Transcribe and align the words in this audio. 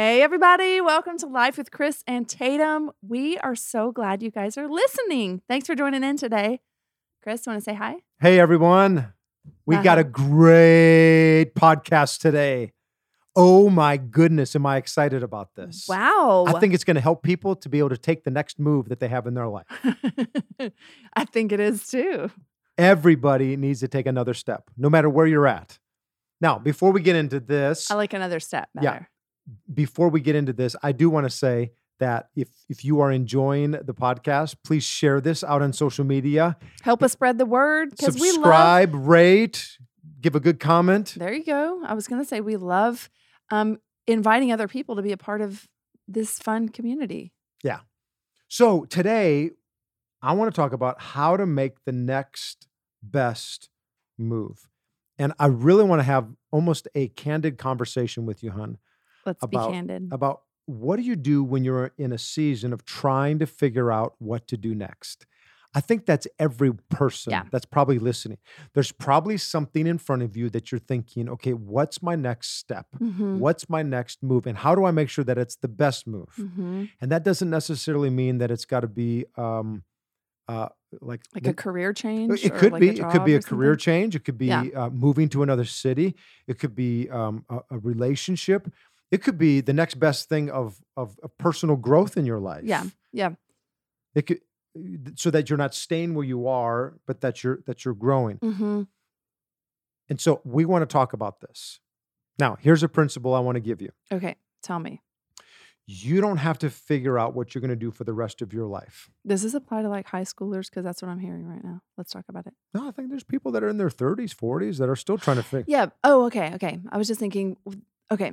Hey, 0.00 0.22
everybody. 0.22 0.80
Welcome 0.80 1.18
to 1.18 1.26
Life 1.26 1.58
with 1.58 1.72
Chris 1.72 2.04
and 2.06 2.28
Tatum. 2.28 2.92
We 3.02 3.36
are 3.38 3.56
so 3.56 3.90
glad 3.90 4.22
you 4.22 4.30
guys 4.30 4.56
are 4.56 4.68
listening. 4.68 5.42
Thanks 5.48 5.66
for 5.66 5.74
joining 5.74 6.04
in 6.04 6.16
today. 6.16 6.60
Chris, 7.20 7.44
want 7.48 7.56
to 7.58 7.64
say 7.64 7.74
hi? 7.74 7.96
Hey, 8.20 8.38
everyone. 8.38 9.12
We 9.66 9.74
Uh-huh. 9.74 9.82
got 9.82 9.98
a 9.98 10.04
great 10.04 11.46
podcast 11.56 12.20
today. 12.20 12.74
Oh, 13.34 13.70
my 13.70 13.96
goodness. 13.96 14.54
Am 14.54 14.64
I 14.66 14.76
excited 14.76 15.24
about 15.24 15.56
this? 15.56 15.86
Wow. 15.88 16.44
I 16.46 16.60
think 16.60 16.74
it's 16.74 16.84
going 16.84 16.94
to 16.94 17.00
help 17.00 17.24
people 17.24 17.56
to 17.56 17.68
be 17.68 17.80
able 17.80 17.88
to 17.88 17.98
take 17.98 18.22
the 18.22 18.30
next 18.30 18.60
move 18.60 18.90
that 18.90 19.00
they 19.00 19.08
have 19.08 19.26
in 19.26 19.34
their 19.34 19.48
life. 19.48 19.66
I 21.16 21.24
think 21.24 21.50
it 21.50 21.58
is 21.58 21.88
too. 21.88 22.30
Everybody 22.78 23.56
needs 23.56 23.80
to 23.80 23.88
take 23.88 24.06
another 24.06 24.32
step, 24.34 24.70
no 24.76 24.88
matter 24.88 25.10
where 25.10 25.26
you're 25.26 25.48
at. 25.48 25.80
Now, 26.40 26.56
before 26.60 26.92
we 26.92 27.00
get 27.00 27.16
into 27.16 27.40
this, 27.40 27.90
I 27.90 27.96
like 27.96 28.12
another 28.14 28.38
step 28.38 28.68
Yeah. 28.80 29.00
Before 29.72 30.08
we 30.08 30.20
get 30.20 30.36
into 30.36 30.52
this, 30.52 30.76
I 30.82 30.92
do 30.92 31.10
want 31.10 31.24
to 31.24 31.30
say 31.30 31.72
that 31.98 32.28
if 32.36 32.48
if 32.68 32.84
you 32.84 33.00
are 33.00 33.10
enjoying 33.10 33.72
the 33.72 33.94
podcast, 33.94 34.56
please 34.64 34.84
share 34.84 35.20
this 35.20 35.42
out 35.42 35.62
on 35.62 35.72
social 35.72 36.04
media. 36.04 36.56
Help 36.82 37.02
us 37.02 37.12
spread 37.12 37.38
the 37.38 37.46
word 37.46 37.94
we 38.00 38.06
love. 38.06 38.14
Subscribe, 38.14 38.94
rate, 38.94 39.78
give 40.20 40.34
a 40.34 40.40
good 40.40 40.60
comment. 40.60 41.14
There 41.16 41.32
you 41.32 41.44
go. 41.44 41.82
I 41.84 41.94
was 41.94 42.06
going 42.06 42.22
to 42.22 42.28
say 42.28 42.40
we 42.40 42.56
love 42.56 43.10
um, 43.50 43.78
inviting 44.06 44.52
other 44.52 44.68
people 44.68 44.96
to 44.96 45.02
be 45.02 45.12
a 45.12 45.16
part 45.16 45.40
of 45.40 45.68
this 46.06 46.38
fun 46.38 46.68
community. 46.68 47.32
Yeah. 47.62 47.80
So 48.48 48.84
today, 48.84 49.50
I 50.22 50.32
want 50.32 50.52
to 50.52 50.56
talk 50.56 50.72
about 50.72 51.00
how 51.00 51.36
to 51.36 51.46
make 51.46 51.84
the 51.84 51.92
next 51.92 52.66
best 53.02 53.68
move. 54.16 54.68
And 55.18 55.32
I 55.38 55.46
really 55.46 55.84
want 55.84 56.00
to 56.00 56.04
have 56.04 56.28
almost 56.50 56.88
a 56.94 57.08
candid 57.08 57.58
conversation 57.58 58.24
with 58.24 58.42
you, 58.42 58.52
hun, 58.52 58.78
Let's 59.28 59.42
About- 59.44 59.68
be 59.68 59.72
candid. 59.74 60.08
about 60.10 60.40
what 60.64 60.96
do 60.96 61.02
you 61.02 61.16
do 61.16 61.42
when 61.44 61.64
you're 61.64 61.92
in 61.98 62.12
a 62.12 62.18
season 62.18 62.72
of 62.72 62.84
trying 62.84 63.38
to 63.38 63.46
figure 63.46 63.90
out 63.92 64.14
what 64.18 64.46
to 64.48 64.56
do 64.56 64.74
next. 64.74 65.26
I 65.74 65.80
think 65.82 66.06
that's 66.06 66.26
every 66.38 66.72
person 66.88 67.30
Yeah. 67.32 67.44
that's 67.52 67.66
probably 67.66 67.98
listening. 67.98 68.38
There's 68.72 68.90
probably 68.90 69.36
something 69.36 69.86
in 69.86 69.98
front 69.98 70.22
of 70.22 70.34
you 70.34 70.48
that 70.50 70.72
you're 70.72 70.78
thinking, 70.78 71.28
okay, 71.28 71.52
what's 71.52 72.02
my 72.02 72.16
next 72.16 72.56
step? 72.56 72.86
Mhm. 72.98 73.36
What's 73.38 73.68
my 73.68 73.82
next 73.82 74.22
move? 74.22 74.46
And 74.46 74.56
how 74.56 74.74
do 74.74 74.84
I 74.86 74.90
make 74.92 75.10
sure 75.10 75.24
that 75.24 75.36
it's 75.36 75.56
the 75.56 75.68
best 75.68 76.06
move? 76.06 76.34
Mhm. 76.38 76.88
And 77.02 77.12
that 77.12 77.22
doesn't 77.22 77.50
necessarily 77.50 78.08
mean 78.08 78.38
that 78.38 78.50
it's 78.50 78.64
got 78.64 78.80
to 78.80 78.88
be 78.88 79.26
um, 79.36 79.84
uh, 80.48 80.70
like 81.02 81.20
Like 81.34 81.42
the- 81.44 81.50
a 81.50 81.54
career 81.54 81.92
change. 81.92 82.42
it 82.42 82.54
could 82.54 82.72
like 82.72 82.80
be. 82.80 82.88
A 82.88 82.92
it 83.06 83.10
could 83.12 83.24
be 83.26 83.34
a 83.34 83.42
career 83.42 83.76
change. 83.76 84.16
It 84.16 84.24
could 84.24 84.38
be 84.38 84.46
Yeah. 84.46 84.64
uh, 84.74 84.88
moving 84.90 85.28
to 85.30 85.42
another 85.42 85.66
city. 85.66 86.14
It 86.46 86.58
could 86.58 86.74
be 86.74 87.10
um, 87.10 87.44
a, 87.50 87.60
a 87.72 87.78
relationship. 87.78 88.72
It 89.10 89.22
could 89.22 89.38
be 89.38 89.60
the 89.60 89.72
next 89.72 89.94
best 89.98 90.28
thing 90.28 90.50
of, 90.50 90.80
of 90.96 91.18
of 91.22 91.36
personal 91.38 91.76
growth 91.76 92.16
in 92.16 92.26
your 92.26 92.38
life. 92.40 92.64
Yeah. 92.64 92.84
Yeah. 93.12 93.30
It 94.14 94.26
could 94.26 94.40
so 95.16 95.30
that 95.30 95.48
you're 95.50 95.56
not 95.56 95.74
staying 95.74 96.14
where 96.14 96.24
you 96.24 96.46
are, 96.46 96.98
but 97.06 97.20
that 97.22 97.42
you're 97.42 97.60
that 97.66 97.84
you're 97.84 97.94
growing. 97.94 98.36
hmm 98.36 98.82
And 100.08 100.20
so 100.20 100.40
we 100.44 100.64
want 100.64 100.82
to 100.82 100.86
talk 100.86 101.12
about 101.12 101.40
this. 101.40 101.80
Now, 102.38 102.56
here's 102.60 102.82
a 102.82 102.88
principle 102.88 103.34
I 103.34 103.40
want 103.40 103.56
to 103.56 103.60
give 103.60 103.82
you. 103.82 103.90
Okay. 104.12 104.36
Tell 104.62 104.78
me. 104.78 105.02
You 105.90 106.20
don't 106.20 106.36
have 106.36 106.58
to 106.58 106.68
figure 106.68 107.18
out 107.18 107.34
what 107.34 107.54
you're 107.54 107.60
going 107.60 107.70
to 107.70 107.76
do 107.76 107.90
for 107.90 108.04
the 108.04 108.12
rest 108.12 108.42
of 108.42 108.52
your 108.52 108.66
life. 108.66 109.08
Does 109.26 109.42
this 109.42 109.54
apply 109.54 109.80
to 109.82 109.88
like 109.88 110.06
high 110.06 110.24
schoolers? 110.24 110.68
Because 110.68 110.84
that's 110.84 111.00
what 111.00 111.08
I'm 111.08 111.18
hearing 111.18 111.46
right 111.46 111.64
now. 111.64 111.80
Let's 111.96 112.12
talk 112.12 112.26
about 112.28 112.46
it. 112.46 112.52
No, 112.74 112.86
I 112.86 112.90
think 112.90 113.08
there's 113.08 113.24
people 113.24 113.52
that 113.52 113.64
are 113.64 113.68
in 113.70 113.78
their 113.78 113.88
30s, 113.88 114.34
40s 114.36 114.76
that 114.78 114.90
are 114.90 114.96
still 114.96 115.16
trying 115.16 115.38
to 115.38 115.42
figure 115.42 115.64
Yeah. 115.66 115.86
Oh, 116.04 116.26
okay. 116.26 116.52
Okay. 116.54 116.78
I 116.90 116.98
was 116.98 117.06
just 117.08 117.18
thinking, 117.18 117.56
okay. 118.10 118.32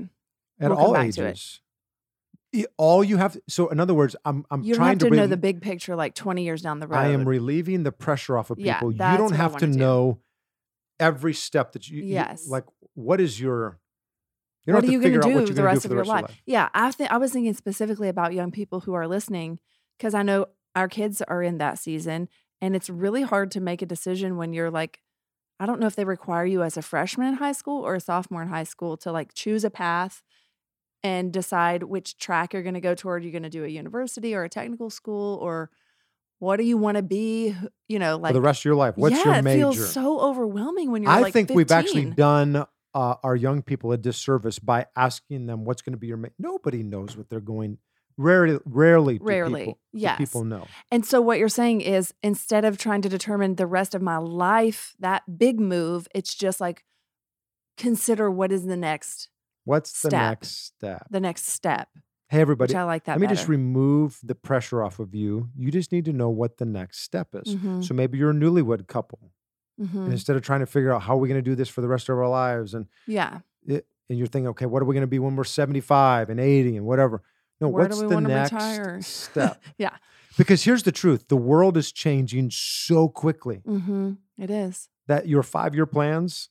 At 0.59 0.69
We'll 0.69 0.79
all 0.79 0.93
to 0.93 0.99
it. 1.01 1.07
ages. 1.07 1.61
All 2.77 3.03
you 3.03 3.17
have 3.17 3.37
so 3.49 3.67
in 3.67 3.81
other 3.81 3.93
words, 3.93 4.15
I'm 4.23 4.45
I'm 4.49 4.63
You 4.63 4.75
don't 4.75 4.77
trying 4.77 4.89
have 4.91 4.97
to 4.99 5.09
to 5.09 5.15
know 5.15 5.27
the 5.27 5.35
big 5.35 5.61
picture 5.61 5.93
like 5.95 6.15
20 6.15 6.43
years 6.43 6.61
down 6.61 6.79
the 6.79 6.87
road. 6.87 6.97
I 6.97 7.07
am 7.09 7.27
relieving 7.27 7.83
the 7.83 7.91
pressure 7.91 8.37
off 8.37 8.49
of 8.49 8.59
Yeah, 8.59 8.75
people. 8.75 8.93
you 8.93 8.97
don't 8.97 9.33
have 9.33 9.57
to 9.57 9.67
do. 9.67 9.77
know 9.77 10.19
every 10.99 11.33
step 11.33 11.73
that 11.73 11.89
you 11.89 11.97
you- 12.01 12.13
Yes. 12.13 12.47
like 12.47 12.63
what 12.93 13.19
is 13.19 13.41
your 13.41 13.81
you 14.65 14.71
don't 14.71 14.75
what 14.77 14.83
have 14.85 14.89
are 14.89 14.91
you 14.93 14.99
to 14.99 15.03
going 15.03 15.21
figure 15.21 15.33
to 15.33 15.39
out 15.41 15.47
do 15.47 15.53
the 15.53 15.63
rest 15.63 15.83
of 15.85 15.91
your 15.91 16.05
life? 16.05 16.25
of 16.25 16.31
Yeah. 16.45 16.69
I, 16.73 16.89
th- 16.91 17.09
I 17.11 17.17
was 17.17 17.33
thinking 17.33 17.53
specifically 17.53 18.07
about 18.07 18.33
young 18.33 18.51
people 18.51 18.79
who 18.79 18.93
are 18.93 19.07
listening 19.07 19.59
because 19.97 20.13
I 20.13 20.23
know 20.23 20.45
our 20.75 20.87
kids 20.87 21.21
are 21.23 21.43
in 21.43 21.57
that 21.57 21.77
season 21.77 22.29
and 22.61 22.73
it's 22.75 22.89
really 22.89 23.23
hard 23.23 23.51
to 23.51 23.59
make 23.59 23.81
a 23.81 23.85
decision 23.85 24.37
when 24.37 24.53
you're 24.53 24.71
like, 24.71 25.01
I 25.59 25.65
don't 25.65 25.79
know 25.81 25.87
if 25.87 25.95
they 25.97 26.05
require 26.05 26.45
you 26.45 26.63
as 26.63 26.77
a 26.77 26.81
freshman 26.81 27.27
in 27.27 27.33
high 27.35 27.51
school 27.51 27.85
or 27.85 27.95
a 27.95 27.99
sophomore 27.99 28.41
in 28.41 28.47
high 28.47 28.63
school 28.63 28.95
to 28.97 29.11
like 29.11 29.33
choose 29.33 29.63
a 29.65 29.69
path 29.69 30.23
and 31.05 31.31
decide 31.31 31.83
which 31.83 32.17
track 32.17 32.51
you're 32.51 32.63
going 32.63 32.73
to 32.73 32.81
go 32.81 32.95
toward. 32.95 33.23
You're 33.23 33.31
going 33.31 33.43
to 33.43 33.49
do 33.49 33.63
a 33.63 33.67
university 33.67 34.33
or 34.33 34.43
a 34.43 34.49
technical 34.49 34.89
school 34.89 35.37
or 35.39 35.69
what 36.39 36.57
do 36.57 36.63
you 36.63 36.77
want 36.77 36.97
to 36.97 37.03
be? 37.03 37.55
You 37.87 37.99
know, 37.99 38.17
like 38.17 38.31
for 38.31 38.33
the 38.33 38.41
rest 38.41 38.61
of 38.61 38.65
your 38.65 38.75
life. 38.75 38.97
What's 38.97 39.15
yeah, 39.17 39.25
your 39.25 39.35
it 39.35 39.41
major? 39.43 39.59
feels 39.59 39.93
so 39.93 40.19
overwhelming 40.19 40.89
when 40.89 41.03
you're 41.03 41.11
I 41.11 41.19
like 41.19 41.31
think 41.31 41.51
we've 41.51 41.71
actually 41.71 42.05
done 42.05 42.65
uh, 42.95 43.15
our 43.23 43.35
young 43.35 43.61
people 43.61 43.91
a 43.91 43.97
disservice 43.97 44.57
by 44.57 44.87
asking 44.95 45.45
them 45.45 45.63
what's 45.63 45.83
going 45.83 45.93
to 45.93 45.99
be 45.99 46.07
your 46.07 46.17
ma- 46.17 46.29
nobody 46.39 46.81
knows 46.81 47.15
what 47.15 47.29
they're 47.29 47.39
going 47.39 47.77
rarely 48.17 48.59
rarely 48.65 49.19
do 49.19 49.25
Rarely, 49.25 49.61
people, 49.61 49.79
yes. 49.93 50.17
people 50.17 50.43
know 50.43 50.65
And 50.89 51.05
so 51.05 51.21
what 51.21 51.37
you're 51.37 51.49
saying 51.49 51.81
is 51.81 52.15
instead 52.23 52.65
of 52.65 52.79
trying 52.79 53.03
to 53.03 53.09
determine 53.09 53.55
the 53.55 53.67
rest 53.67 53.93
of 53.93 54.01
my 54.01 54.17
life, 54.17 54.95
that 54.99 55.37
big 55.37 55.59
move, 55.59 56.07
it's 56.15 56.33
just 56.33 56.59
like 56.59 56.83
consider 57.77 58.31
what 58.31 58.51
is 58.51 58.65
the 58.65 58.77
next 58.77 59.29
what's 59.65 60.01
the 60.01 60.09
Step. 60.09 60.21
next 60.21 60.49
step 60.67 61.07
the 61.09 61.19
next 61.19 61.45
step. 61.47 61.89
hey 62.29 62.41
everybody 62.41 62.71
Which 62.71 62.77
I 62.77 62.83
like 62.83 63.03
that 63.05 63.19
let 63.19 63.29
me 63.29 63.35
just 63.35 63.47
remove 63.47 64.19
the 64.23 64.35
pressure 64.35 64.81
off 64.83 64.99
of 64.99 65.13
you 65.13 65.49
you 65.57 65.69
just 65.71 65.91
need 65.91 66.05
to 66.05 66.13
know 66.13 66.29
what 66.29 66.57
the 66.57 66.65
next 66.65 67.01
step 67.01 67.29
is 67.35 67.55
Mhm. 67.55 67.83
so 67.83 67.93
maybe 67.93 68.17
you're 68.17 68.31
a 68.31 68.33
newlywed 68.33 68.87
couple 68.87 69.31
Mhm. 69.81 70.03
and 70.05 70.11
instead 70.13 70.35
of 70.37 70.41
trying 70.41 70.61
to 70.61 70.65
figure 70.65 70.93
out 70.93 71.01
how 71.03 71.15
are 71.15 71.19
we 71.19 71.27
going 71.27 71.43
to 71.43 71.49
do 71.49 71.55
this 71.55 71.67
for 71.69 71.81
the 71.81 71.87
rest 71.87 72.07
of 72.09 72.17
our 72.17 72.29
lives 72.29 72.73
and 72.73 72.87
Yeah. 73.07 73.39
it, 73.67 73.85
and 74.09 74.17
you're 74.17 74.27
thinking 74.27 74.47
okay 74.49 74.65
what 74.65 74.81
are 74.81 74.85
we 74.85 74.93
going 74.95 75.01
to 75.01 75.07
be 75.07 75.19
when 75.19 75.35
we're 75.35 75.43
75 75.43 76.29
and 76.29 76.39
80 76.39 76.77
and 76.77 76.85
whatever 76.85 77.21
no 77.59 77.67
Where 77.69 77.87
do 77.87 77.95
what's 77.95 78.03
we 78.03 78.09
the 78.15 78.21
next 78.21 78.51
retire? 78.53 79.01
step 79.01 79.61
Yeah. 79.77 79.95
because 80.37 80.63
here's 80.63 80.83
the 80.83 80.91
truth 80.91 81.27
the 81.27 81.37
world 81.37 81.75
is 81.77 81.91
changing 81.91 82.51
so 82.51 83.07
quickly 83.09 83.61
Mm-hmm. 83.67 84.13
It 84.37 84.49
is. 84.49 84.89
that 85.07 85.27
your 85.27 85.43
five 85.43 85.73
year 85.75 85.85
plans 85.85 86.49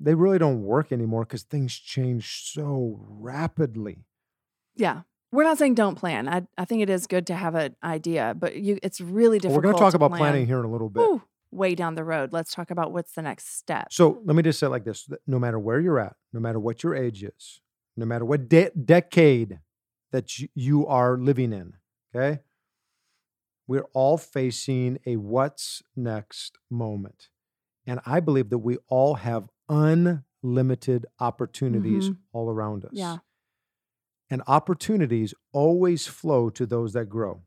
they 0.00 0.14
really 0.14 0.38
don't 0.38 0.62
work 0.62 0.92
anymore 0.92 1.24
because 1.24 1.42
things 1.42 1.74
change 1.74 2.50
so 2.52 2.98
rapidly 3.08 4.04
Yeah. 4.76 5.02
We're 5.32 5.42
not 5.44 5.58
saying 5.58 5.74
don't 5.74 5.96
plan. 5.96 6.28
I, 6.28 6.46
I 6.56 6.64
think 6.64 6.82
it 6.82 6.88
is 6.88 7.06
good 7.08 7.26
to 7.26 7.34
have 7.34 7.54
an 7.56 7.74
idea, 7.82 8.34
but 8.38 8.54
you 8.56 8.78
it's 8.82 9.00
really 9.00 9.36
Well, 9.36 9.40
difficult. 9.40 9.56
we're 9.56 9.62
going 9.62 9.74
to 9.74 9.80
talk 9.80 9.94
about 9.94 10.10
plan. 10.10 10.18
planning 10.20 10.46
here 10.46 10.60
in 10.60 10.64
a 10.64 10.70
little 10.70 10.88
bit 10.88 11.20
way 11.50 11.74
down 11.74 11.94
the 11.94 12.04
road. 12.04 12.32
Let's 12.32 12.54
talk 12.54 12.70
about 12.70 12.92
what's 12.92 13.12
the 13.12 13.22
next 13.22 13.56
step. 13.58 13.92
so 13.92 14.20
let 14.24 14.36
me 14.36 14.42
just 14.42 14.58
say 14.58 14.66
it 14.66 14.70
like 14.70 14.84
this 14.84 15.08
no 15.26 15.38
matter 15.38 15.58
where 15.58 15.80
you're 15.80 15.98
at 15.98 16.14
no 16.32 16.40
matter 16.40 16.60
what 16.60 16.82
your 16.82 16.94
age 16.94 17.22
is 17.24 17.60
no 17.96 18.06
matter 18.06 18.24
what 18.24 18.48
de- 18.48 18.70
decade 18.70 19.60
that 20.12 20.38
you, 20.38 20.48
you 20.54 20.86
are 20.86 21.16
living 21.18 21.52
in 21.52 21.74
okay 22.14 22.40
we're 23.66 23.86
all 23.94 24.16
facing 24.16 24.98
a 25.06 25.16
what's 25.16 25.82
next 25.96 26.56
moment 26.70 27.28
and 27.86 28.00
i 28.06 28.20
believe 28.20 28.48
that 28.50 28.58
we 28.58 28.76
all 28.88 29.14
have 29.14 29.48
unlimited 29.68 31.06
opportunities 31.20 32.10
Mhm. 32.10 32.18
all 32.32 32.50
around 32.50 32.84
us 32.84 32.90
Yeah. 32.92 33.18
and 34.30 34.42
opportunities 34.46 35.34
always 35.52 36.06
flow 36.06 36.50
to 36.50 36.66
those 36.66 36.92
that 36.94 37.06
grow 37.06 37.42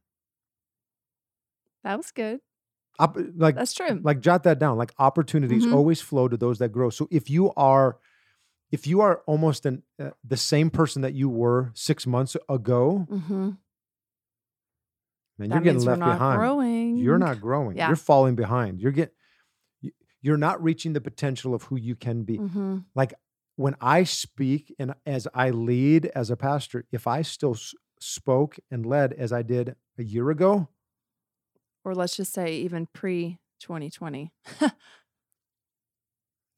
That 1.83 1.95
was 1.97 2.11
good. 2.11 2.41
Op- 2.99 3.15
like 3.37 3.55
That's 3.55 3.73
true. 3.73 4.01
like 4.03 4.19
jot 4.19 4.43
that 4.43 4.59
down 4.59 4.77
like 4.77 4.93
opportunities 4.99 5.65
Mhm. 5.65 5.73
always 5.73 6.01
flow 6.01 6.27
to 6.27 6.35
those 6.35 6.59
that 6.59 6.69
grow 6.73 6.89
so 6.89 7.07
if 7.09 7.29
you 7.29 7.53
are 7.53 7.97
if 8.71 8.85
you 8.85 9.01
are 9.01 9.23
almost 9.25 9.65
an, 9.65 9.81
uh, 9.97 10.11
the 10.23 10.37
same 10.37 10.69
person 10.69 11.01
that 11.01 11.13
you 11.15 11.27
were 11.29 11.71
six 11.73 12.05
months 12.05 12.35
ago 12.49 13.07
mm-hmm. 13.09 13.51
man 15.37 15.49
That 15.49 15.49
you're 15.55 15.61
getting 15.63 15.83
left 15.85 15.99
behind 16.01 16.37
growing. 16.39 16.97
you're 16.97 17.17
not 17.17 17.39
growing 17.39 17.77
Yeah. 17.77 17.87
you're 17.87 17.95
falling 17.95 18.35
behind 18.35 18.81
you're 18.81 18.91
get 18.91 19.09
you- 19.11 19.15
you're 20.21 20.37
not 20.37 20.61
reaching 20.63 20.93
the 20.93 21.01
potential 21.01 21.53
of 21.53 21.63
who 21.63 21.77
you 21.77 21.95
can 21.95 22.23
be 22.23 22.37
Mm-hmm. 22.37 22.77
like 22.95 23.13
when 23.55 23.75
i 23.81 24.03
speak 24.03 24.73
and 24.79 24.93
as 25.05 25.27
i 25.33 25.49
lead 25.49 26.05
as 26.15 26.29
a 26.29 26.35
pastor 26.37 26.85
if 26.91 27.07
i 27.07 27.21
still 27.21 27.55
s- 27.55 27.73
spoke 27.99 28.57
and 28.71 28.85
led 28.85 29.11
as 29.13 29.33
I 29.33 29.41
did 29.41 29.75
a 29.97 30.03
year 30.03 30.29
ago, 30.29 30.69
Or 31.83 31.93
let's 31.93 32.15
just 32.15 32.31
say 32.33 32.55
even 32.55 32.87
pre 32.93 33.39
2020. 33.59 34.31
Then 34.61 34.71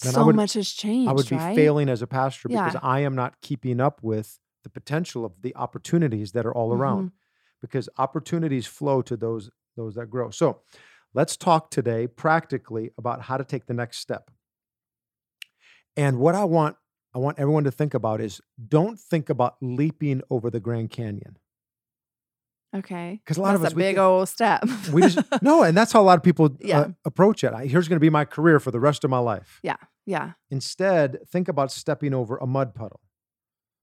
I 0.06 0.10
so 0.12 0.26
would- 0.26 0.36
much 0.36 0.54
has 0.54 0.70
changed. 0.72 1.10
I 1.10 1.14
would 1.14 1.30
be 1.30 1.36
right? 1.36 1.56
failing 1.56 1.90
as 1.90 2.02
a 2.02 2.08
pastor 2.08 2.48
because 2.50 2.76
I 2.82 3.00
am 3.02 3.16
not 3.16 3.40
keeping 3.42 3.80
up 3.80 4.02
with 4.04 4.40
the 4.64 4.70
potential 4.70 5.26
of 5.26 5.42
the 5.42 5.56
opportunities 5.56 6.32
that 6.34 6.46
are 6.46 6.54
all 6.54 6.74
around. 6.74 7.08
Mm-hmm. 7.10 7.16
Because 7.62 7.88
opportunities 8.00 8.66
flow 8.66 9.02
to 9.04 9.16
those 9.16 9.50
those 9.78 9.96
that 9.96 10.08
grow. 10.10 10.32
So, 10.32 10.62
let's 11.14 11.36
talk 11.38 11.72
today 11.72 12.08
practically 12.08 12.92
about 12.98 13.22
how 13.24 13.38
to 13.38 13.44
take 13.44 13.66
the 13.66 13.74
next 13.74 13.98
step. 14.00 14.32
And 15.98 16.20
what 16.20 16.36
I 16.36 16.44
want 16.46 16.78
I 17.14 17.18
want 17.18 17.40
everyone 17.40 17.66
to 17.66 17.72
think 17.72 17.94
about 17.94 18.22
is 18.22 18.40
don't 18.70 18.98
think 18.98 19.30
about 19.30 19.56
leaping 19.62 20.22
over 20.30 20.50
the 20.50 20.62
Grand 20.62 20.92
Canyon. 20.92 21.38
Okay. 22.74 23.20
Because 23.22 23.36
a 23.36 23.42
lot 23.42 23.54
of 23.56 23.66
us, 23.66 23.74
a 23.74 23.76
big 23.76 23.96
think- 23.96 24.00
old 24.00 24.30
step. 24.30 24.64
We 24.94 25.02
just 25.02 25.20
no, 25.42 25.64
and 25.64 25.76
that's 25.76 25.92
how 25.92 26.02
a 26.02 26.04
lot 26.04 26.18
of 26.18 26.24
people 26.24 26.56
Yeah. 26.62 26.80
uh, 26.80 26.88
approach 27.04 27.44
it. 27.44 27.54
I, 27.54 27.66
here's 27.66 27.90
going 27.90 27.98
to 27.98 28.02
be 28.02 28.10
my 28.10 28.24
career 28.24 28.62
for 28.62 28.72
the 28.72 28.80
rest 28.80 29.04
of 29.04 29.10
my 29.10 29.18
life. 29.20 29.60
Yeah, 29.62 29.76
yeah. 30.06 30.34
Instead, 30.50 31.18
think 31.28 31.50
about 31.50 31.72
stepping 31.74 32.14
over 32.14 32.38
a 32.38 32.48
mud 32.48 32.74
puddle. 32.74 33.02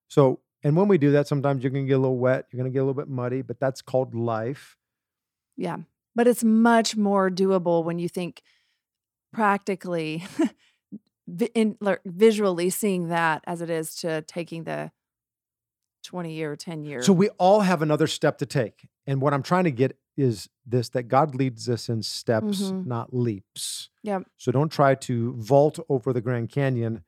So, 0.08 0.40
and 0.62 0.74
when 0.74 0.88
we 0.88 0.96
do 0.96 1.10
that, 1.10 1.28
sometimes 1.28 1.62
you're 1.62 1.70
going 1.70 1.84
to 1.84 1.88
get 1.88 1.96
a 1.98 1.98
little 1.98 2.16
wet, 2.18 2.46
you're 2.50 2.58
going 2.62 2.72
to 2.72 2.74
get 2.74 2.78
a 2.78 2.84
little 2.86 2.94
bit 2.94 3.08
muddy, 3.08 3.42
but 3.42 3.60
that's 3.60 3.82
called 3.82 4.14
life. 4.14 4.78
Yeah. 5.58 5.76
But 6.18 6.26
it's 6.26 6.42
much 6.42 6.96
more 6.96 7.30
doable 7.30 7.84
when 7.84 8.00
you 8.00 8.08
think 8.08 8.42
practically 9.32 10.24
in 11.54 11.76
like, 11.80 12.00
visually 12.04 12.70
seeing 12.70 13.06
that 13.10 13.44
as 13.46 13.62
it 13.62 13.70
is 13.70 13.94
to 14.00 14.22
taking 14.22 14.64
the 14.64 14.90
20 16.02 16.32
year, 16.32 16.56
10 16.56 16.84
year. 16.84 17.02
So, 17.02 17.12
we 17.12 17.28
all 17.38 17.60
have 17.60 17.82
another 17.82 18.08
step 18.08 18.38
to 18.38 18.46
take. 18.46 18.88
And 19.06 19.20
what 19.22 19.32
I'm 19.32 19.44
trying 19.44 19.62
to 19.64 19.70
get 19.70 19.96
is 20.16 20.48
this 20.66 20.88
that 20.88 21.04
God 21.04 21.36
leads 21.36 21.68
us 21.68 21.88
in 21.88 22.02
steps, 22.02 22.62
Mhm. 22.62 22.84
not 22.84 23.14
leaps. 23.14 23.88
Yep. 24.02 24.24
So, 24.38 24.50
don't 24.50 24.72
try 24.72 24.96
to 24.96 25.34
vault 25.34 25.78
over 25.88 26.12
the 26.12 26.20
Grand 26.20 26.48
Canyon. 26.48 27.04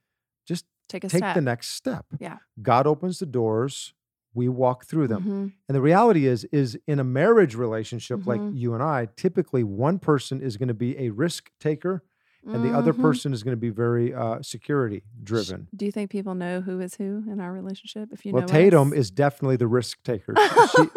Just 0.46 0.66
take 0.88 1.02
a 1.02 1.08
take 1.08 1.18
step. 1.18 1.34
the 1.34 1.40
next 1.40 1.70
step. 1.70 2.06
Yeah. 2.20 2.38
God 2.62 2.86
opens 2.86 3.18
the 3.18 3.26
doors, 3.26 3.92
we 4.34 4.48
walk 4.48 4.84
through 4.84 5.08
them. 5.08 5.22
Mhm. 5.24 5.52
And 5.68 5.74
the 5.76 5.80
reality 5.80 6.26
is, 6.26 6.44
is 6.52 6.78
in 6.86 6.98
a 7.00 7.04
marriage 7.04 7.54
relationship 7.56 8.26
like 8.26 8.40
Mhm. 8.40 8.56
you 8.56 8.74
and 8.74 8.82
I, 8.82 9.08
typically 9.16 9.64
one 9.64 9.98
person 9.98 10.40
is 10.40 10.56
going 10.56 10.68
to 10.68 10.74
be 10.74 10.96
a 10.98 11.10
risk 11.10 11.50
taker 11.58 12.02
and 12.46 12.64
the 12.64 12.70
other 12.72 12.94
Mhm. 12.94 13.00
person 13.02 13.32
is 13.34 13.42
going 13.42 13.52
to 13.56 13.60
be 13.60 13.68
very 13.68 14.14
uh, 14.14 14.40
security 14.40 15.02
driven. 15.22 15.68
Do 15.76 15.84
you 15.84 15.92
think 15.92 16.10
people 16.10 16.34
know 16.34 16.60
who 16.62 16.80
is 16.80 16.94
who 16.94 17.24
in 17.30 17.38
our 17.40 17.52
relationship? 17.52 18.08
If 18.12 18.24
you 18.24 18.32
Well, 18.32 18.42
know 18.42 18.46
Tatum 18.48 18.92
us? 18.92 18.98
is 18.98 19.10
definitely 19.10 19.56
the 19.56 19.66
risk 19.68 20.02
taker. 20.02 20.34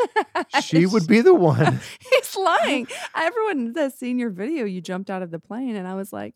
She, 0.56 0.62
she 0.62 0.86
would 0.86 1.08
be 1.08 1.22
the 1.22 1.34
one. 1.34 1.80
He's 2.12 2.36
lying. 2.36 2.88
Everyone 3.16 3.72
that's 3.74 3.98
seen 3.98 4.18
your 4.20 4.30
video, 4.30 4.66
you 4.66 4.82
jumped 4.82 5.10
out 5.10 5.22
of 5.22 5.32
the 5.32 5.40
plane, 5.40 5.76
and 5.76 5.88
I 5.88 5.94
was 5.96 6.12
like, 6.12 6.34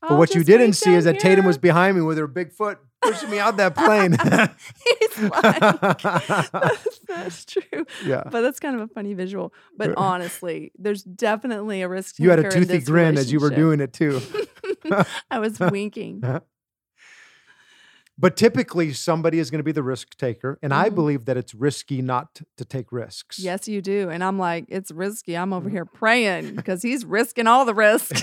But 0.00 0.12
"I'll 0.12 0.18
what 0.18 0.34
you 0.34 0.42
didn't 0.44 0.72
see 0.74 0.94
is 0.94 1.04
that 1.04 1.18
Tatum 1.20 1.44
was 1.44 1.58
behind 1.58 1.96
me 1.96 2.02
with 2.02 2.18
her 2.18 2.26
big 2.26 2.52
foot 2.52 2.78
pushing 3.02 3.30
me 3.30 3.38
out 3.38 3.56
that 3.58 3.74
plane. 3.74 4.12
He's 5.00 5.18
lying. 5.30 6.48
that's, 6.52 6.98
that's 7.08 7.44
true. 7.44 7.86
yeah. 8.04 8.22
But 8.30 8.42
that's 8.42 8.60
kind 8.60 8.74
of 8.76 8.82
a 8.82 8.88
funny 8.88 9.14
visual. 9.14 9.52
But 9.76 9.94
honestly, 9.96 10.72
there's 10.78 11.02
definitely 11.02 11.82
a 11.82 11.88
risk. 11.88 12.18
You 12.18 12.30
had 12.30 12.38
a 12.38 12.50
toothy 12.50 12.80
grin 12.80 13.16
as 13.18 13.32
you 13.32 13.40
were 13.40 13.50
doing 13.50 13.80
it 13.80 13.92
too. 13.92 14.20
I 15.30 15.38
was 15.38 15.58
winking. 15.60 16.22
But 18.18 18.36
typically, 18.36 18.92
somebody 18.92 19.38
is 19.38 19.50
going 19.50 19.58
to 19.60 19.64
be 19.64 19.72
the 19.72 19.82
risk 19.82 20.16
taker. 20.16 20.58
And 20.62 20.72
I 20.72 20.90
Mhm. 20.90 20.94
believe 20.94 21.24
that 21.24 21.36
it's 21.36 21.54
risky 21.54 22.02
not 22.02 22.34
t- 22.34 22.44
to 22.58 22.64
take 22.64 22.92
risks. 22.92 23.38
Yes, 23.38 23.66
you 23.66 23.80
do. 23.80 24.10
And 24.10 24.22
I'm 24.22 24.38
like, 24.38 24.66
it's 24.68 24.90
risky. 24.92 25.36
I'm 25.36 25.46
Mm-hmm. 25.48 25.52
over 25.54 25.68
here 25.70 25.86
praying 25.86 26.54
because 26.54 26.82
he's 26.82 27.04
risking 27.04 27.46
all 27.46 27.64
the 27.64 27.74
risk. 27.74 28.14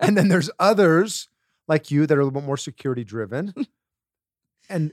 and 0.00 0.16
then 0.16 0.28
there's 0.28 0.50
others 0.58 1.28
like 1.68 1.90
you 1.90 2.06
that 2.06 2.18
are 2.18 2.20
a 2.20 2.24
little 2.24 2.40
bit 2.40 2.46
more 2.46 2.56
security 2.56 3.04
driven. 3.04 3.54
And 4.68 4.92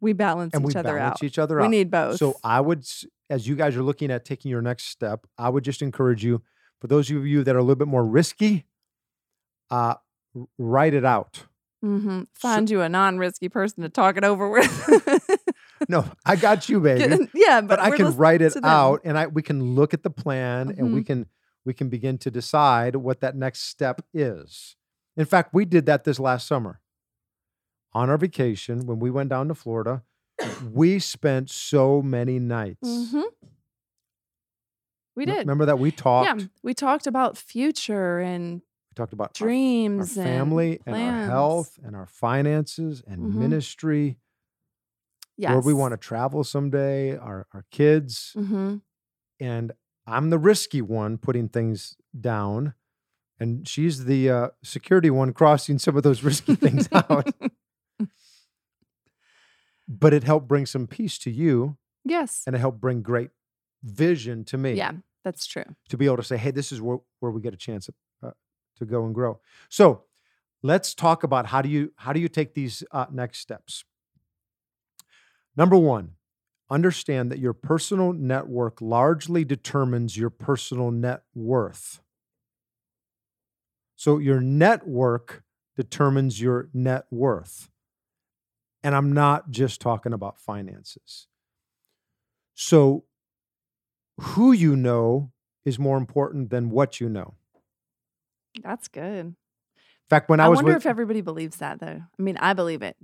we 0.00 0.12
balance 0.12 0.52
and 0.54 0.64
we 0.64 0.70
each 0.72 0.76
other 0.76 0.96
balance 0.98 1.16
out. 1.16 1.22
each 1.24 1.38
other 1.38 1.58
we 1.58 1.64
out. 1.64 1.70
need 1.70 1.90
both. 1.90 2.18
So 2.18 2.36
I 2.44 2.60
would, 2.60 2.86
as 3.30 3.48
you 3.48 3.54
guys 3.56 3.76
are 3.76 3.82
looking 3.82 4.10
at 4.10 4.24
taking 4.24 4.50
your 4.50 4.62
next 4.62 4.84
step, 4.88 5.26
I 5.38 5.48
would 5.48 5.64
just 5.64 5.80
encourage 5.82 6.22
you, 6.24 6.42
for 6.80 6.86
those 6.88 7.10
of 7.10 7.26
you 7.26 7.42
that 7.44 7.54
are 7.54 7.58
a 7.58 7.62
little 7.62 7.76
bit 7.76 7.88
more 7.88 8.04
risky, 8.04 8.66
uh, 9.70 9.94
write 10.58 10.94
it 10.94 11.04
out. 11.04 11.44
hmm 11.82 12.22
find 12.34 12.68
you 12.70 12.80
a 12.82 12.88
non-risky 12.88 13.48
person 13.48 13.82
to 13.82 13.88
talk 13.88 14.16
it 14.16 14.24
over 14.24 14.48
with. 14.48 15.28
No, 15.88 16.06
I 16.24 16.36
got 16.36 16.68
you, 16.70 16.80
baby. 16.80 17.28
Yeah, 17.34 17.60
but, 17.60 17.68
but 17.76 17.80
I 17.80 17.94
can 17.94 18.16
write 18.16 18.40
it 18.40 18.56
out, 18.64 19.00
and 19.04 19.18
I 19.18 19.26
we 19.26 19.42
can 19.42 19.74
look 19.74 19.92
at 19.92 20.02
the 20.02 20.08
plan, 20.08 20.72
and 20.78 20.94
we 20.94 21.02
Mhm. 21.02 21.06
can 21.06 21.26
we 21.66 21.74
can 21.74 21.88
begin 21.90 22.16
to 22.18 22.30
decide 22.30 22.96
what 22.96 23.20
that 23.20 23.36
next 23.36 23.62
step 23.62 24.00
is. 24.14 24.76
In 25.16 25.26
fact, 25.26 25.52
we 25.52 25.64
did 25.66 25.84
that 25.86 26.04
this 26.04 26.18
last 26.18 26.46
summer 26.46 26.80
on 27.94 28.10
our 28.10 28.18
vacation 28.18 28.86
when 28.86 28.98
we 28.98 29.10
went 29.10 29.30
down 29.30 29.48
to 29.48 29.54
Florida. 29.54 30.02
we 30.72 30.98
spent 30.98 31.48
so 31.50 32.02
many 32.02 32.38
nights. 32.38 32.88
Mhm. 32.88 33.22
We 35.16 35.26
did. 35.26 35.38
Remember 35.38 35.66
that 35.66 35.78
we 35.78 35.90
talked. 35.92 36.40
Yeah, 36.40 36.46
we 36.62 36.74
talked 36.74 37.06
about 37.06 37.38
future 37.38 38.18
and 38.18 38.54
We 38.90 38.94
talked 38.96 39.12
about 39.12 39.32
dreams 39.34 40.16
our 40.18 40.24
and 40.24 40.30
family 40.32 40.80
and, 40.86 40.96
our 40.96 41.26
health 41.26 41.78
and 41.84 41.94
our 41.94 42.06
finances 42.06 43.02
and 43.06 43.22
Mhm. 43.22 43.34
ministry, 43.34 44.18
Yes. 45.36 45.50
where 45.50 45.60
we 45.60 45.72
want 45.74 45.92
to 45.92 45.96
travel 45.98 46.42
someday, 46.44 47.16
our 47.16 47.46
our 47.52 47.64
kids. 47.70 48.32
hmm 48.36 48.76
and 49.40 49.72
I'm 50.06 50.30
the 50.30 50.38
risky 50.38 50.80
one 50.82 51.18
putting 51.18 51.48
things 51.48 51.96
down, 52.18 52.74
and 53.40 53.66
she's 53.66 54.04
the 54.04 54.30
uh, 54.30 54.48
security 54.62 55.10
one 55.10 55.32
crossing 55.32 55.78
some 55.78 55.96
of 55.96 56.02
those 56.02 56.22
risky 56.22 56.54
things 56.54 56.88
out. 56.92 57.32
But 59.86 60.14
it 60.14 60.24
helped 60.24 60.48
bring 60.48 60.66
some 60.66 60.86
peace 60.86 61.18
to 61.18 61.30
you, 61.30 61.76
yes. 62.04 62.42
and 62.46 62.56
it 62.56 62.58
helped 62.58 62.80
bring 62.80 63.02
great 63.02 63.30
vision 63.82 64.44
to 64.44 64.56
me 64.56 64.74
Yeah, 64.74 64.92
that's 65.22 65.46
true. 65.46 65.64
to 65.90 65.96
be 65.98 66.06
able 66.06 66.16
to 66.16 66.22
say, 66.22 66.36
"Hey, 66.38 66.50
this 66.50 66.72
is 66.72 66.80
where, 66.80 66.98
where 67.20 67.30
we 67.30 67.40
get 67.40 67.52
a 67.52 67.58
chance 67.58 67.90
uh, 68.22 68.30
to 68.76 68.84
go 68.86 69.04
and 69.04 69.14
grow." 69.14 69.40
So, 69.68 70.04
let's 70.62 70.94
talk 70.94 71.22
about 71.22 71.46
how 71.46 71.60
do 71.60 71.68
you 71.68 71.92
how 71.96 72.12
do 72.12 72.20
you 72.20 72.28
take 72.28 72.54
these 72.54 72.82
uh, 72.90 73.06
next 73.12 73.40
steps. 73.40 73.84
Number 75.56 75.76
one, 75.76 76.12
understand 76.70 77.30
that 77.30 77.38
your 77.38 77.52
personal 77.52 78.12
network 78.12 78.80
largely 78.80 79.44
determines 79.44 80.16
your 80.16 80.30
personal 80.30 80.90
net 80.90 81.22
worth. 81.34 82.00
So, 83.96 84.18
your 84.18 84.40
network 84.40 85.44
determines 85.76 86.40
your 86.40 86.70
net 86.72 87.06
worth. 87.10 87.70
And 88.84 88.94
I'm 88.94 89.12
not 89.12 89.50
just 89.50 89.80
talking 89.80 90.12
about 90.12 90.38
finances. 90.38 91.26
So, 92.54 93.04
who 94.20 94.52
you 94.52 94.76
know 94.76 95.32
is 95.64 95.78
more 95.78 95.96
important 95.96 96.50
than 96.50 96.70
what 96.70 97.00
you 97.00 97.08
know. 97.08 97.34
That's 98.62 98.86
good. 98.86 99.26
In 99.26 99.36
fact, 100.08 100.28
when 100.28 100.38
I, 100.38 100.44
I, 100.44 100.48
was 100.48 100.58
wonder 100.58 100.74
with 100.74 100.82
if 100.82 100.86
everybody 100.86 101.22
believes 101.22 101.56
that 101.56 101.80
though. 101.80 102.02
I 102.18 102.22
mean, 102.22 102.36
I 102.36 102.52
believe 102.52 102.82
it. 102.82 102.96